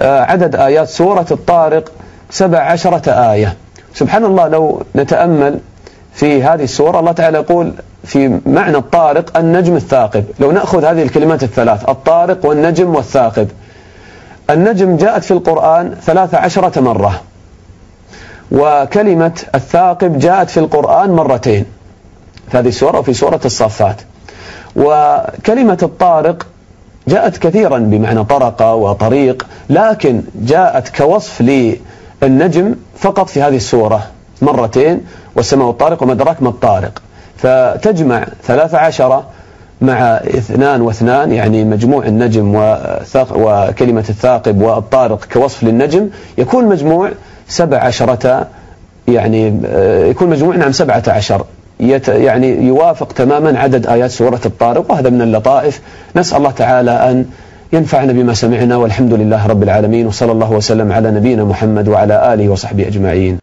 آه، 0.00 0.20
عدد 0.20 0.56
آيات 0.56 0.88
سورة 0.88 1.26
الطارق 1.30 1.92
سبع 2.30 2.58
عشرة 2.58 3.10
آية. 3.10 3.56
سبحان 3.94 4.24
الله 4.24 4.48
لو 4.48 4.82
نتأمل 4.96 5.60
في 6.14 6.42
هذه 6.42 6.64
السورة 6.64 7.00
الله 7.00 7.12
تعالى 7.12 7.38
يقول 7.38 7.72
في 8.04 8.40
معنى 8.46 8.76
الطارق 8.76 9.38
النجم 9.38 9.76
الثاقب. 9.76 10.24
لو 10.40 10.52
نأخذ 10.52 10.84
هذه 10.84 11.02
الكلمات 11.02 11.42
الثلاث 11.42 11.88
الطارق 11.88 12.46
والنجم 12.46 12.94
والثاقب. 12.94 13.48
النجم 14.50 14.96
جاءت 14.96 15.24
في 15.24 15.30
القرآن 15.30 15.94
ثلاث 16.02 16.34
عشرة 16.34 16.80
مرة. 16.80 17.20
وكلمة 18.52 19.40
الثاقب 19.54 20.18
جاءت 20.18 20.50
في 20.50 20.60
القرآن 20.60 21.10
مرتين. 21.10 21.64
في 22.50 22.58
هذه 22.58 22.68
السورة 22.68 22.98
وفي 22.98 23.14
سورة 23.14 23.40
الصافات 23.44 23.96
وكلمة 24.76 25.78
الطارق 25.82 26.46
جاءت 27.08 27.38
كثيرا 27.38 27.78
بمعنى 27.78 28.24
طرق 28.24 28.62
وطريق 28.62 29.46
لكن 29.70 30.22
جاءت 30.34 30.88
كوصف 30.96 31.40
للنجم 32.22 32.74
فقط 32.96 33.28
في 33.28 33.42
هذه 33.42 33.56
السورة 33.56 34.06
مرتين 34.42 35.00
والسماء 35.36 35.70
الطارق 35.70 36.02
وما 36.02 36.12
أدراك 36.12 36.42
ما 36.42 36.48
الطارق. 36.48 37.02
فتجمع 37.36 38.26
ثلاث 38.42 38.74
عشرة 38.74 39.26
مع 39.80 40.00
اثنان 40.16 40.80
واثنان 40.80 41.32
يعني 41.32 41.64
مجموع 41.64 42.06
النجم 42.06 42.54
وكلمة 43.30 44.04
الثاقب 44.08 44.62
والطارق 44.62 45.24
كوصف 45.32 45.62
للنجم 45.62 46.08
يكون 46.38 46.64
مجموع 46.64 47.10
سبع 47.48 47.78
عشرة 47.78 48.46
يعني 49.08 49.60
آه، 49.66 50.04
يكون 50.04 50.28
مجموع 50.30 50.56
نعم 50.56 50.72
سبعة 50.72 51.02
عشر. 51.08 51.44
يعني 51.80 52.66
يوافق 52.66 53.12
تماما 53.12 53.58
عدد 53.58 53.86
آيات 53.86 54.10
سورة 54.10 54.40
الطارق 54.46 54.90
وهذا 54.90 55.10
من 55.10 55.22
اللطائف. 55.22 55.80
نسأل 56.16 56.38
الله 56.38 56.50
تعالى 56.50 56.90
أن 56.90 57.24
ينفعنا 57.72 58.12
بما 58.12 58.34
سمعنا 58.34 58.76
والحمد 58.76 59.12
لله 59.14 59.46
رب 59.46 59.62
العالمين 59.62 60.06
وصلى 60.06 60.32
الله 60.32 60.52
وسلم 60.52 60.92
على 60.92 61.10
نبينا 61.10 61.44
محمد 61.44 61.88
وعلى 61.88 62.34
آله 62.34 62.48
وصحبه 62.48 62.86
أجمعين. 62.86 63.36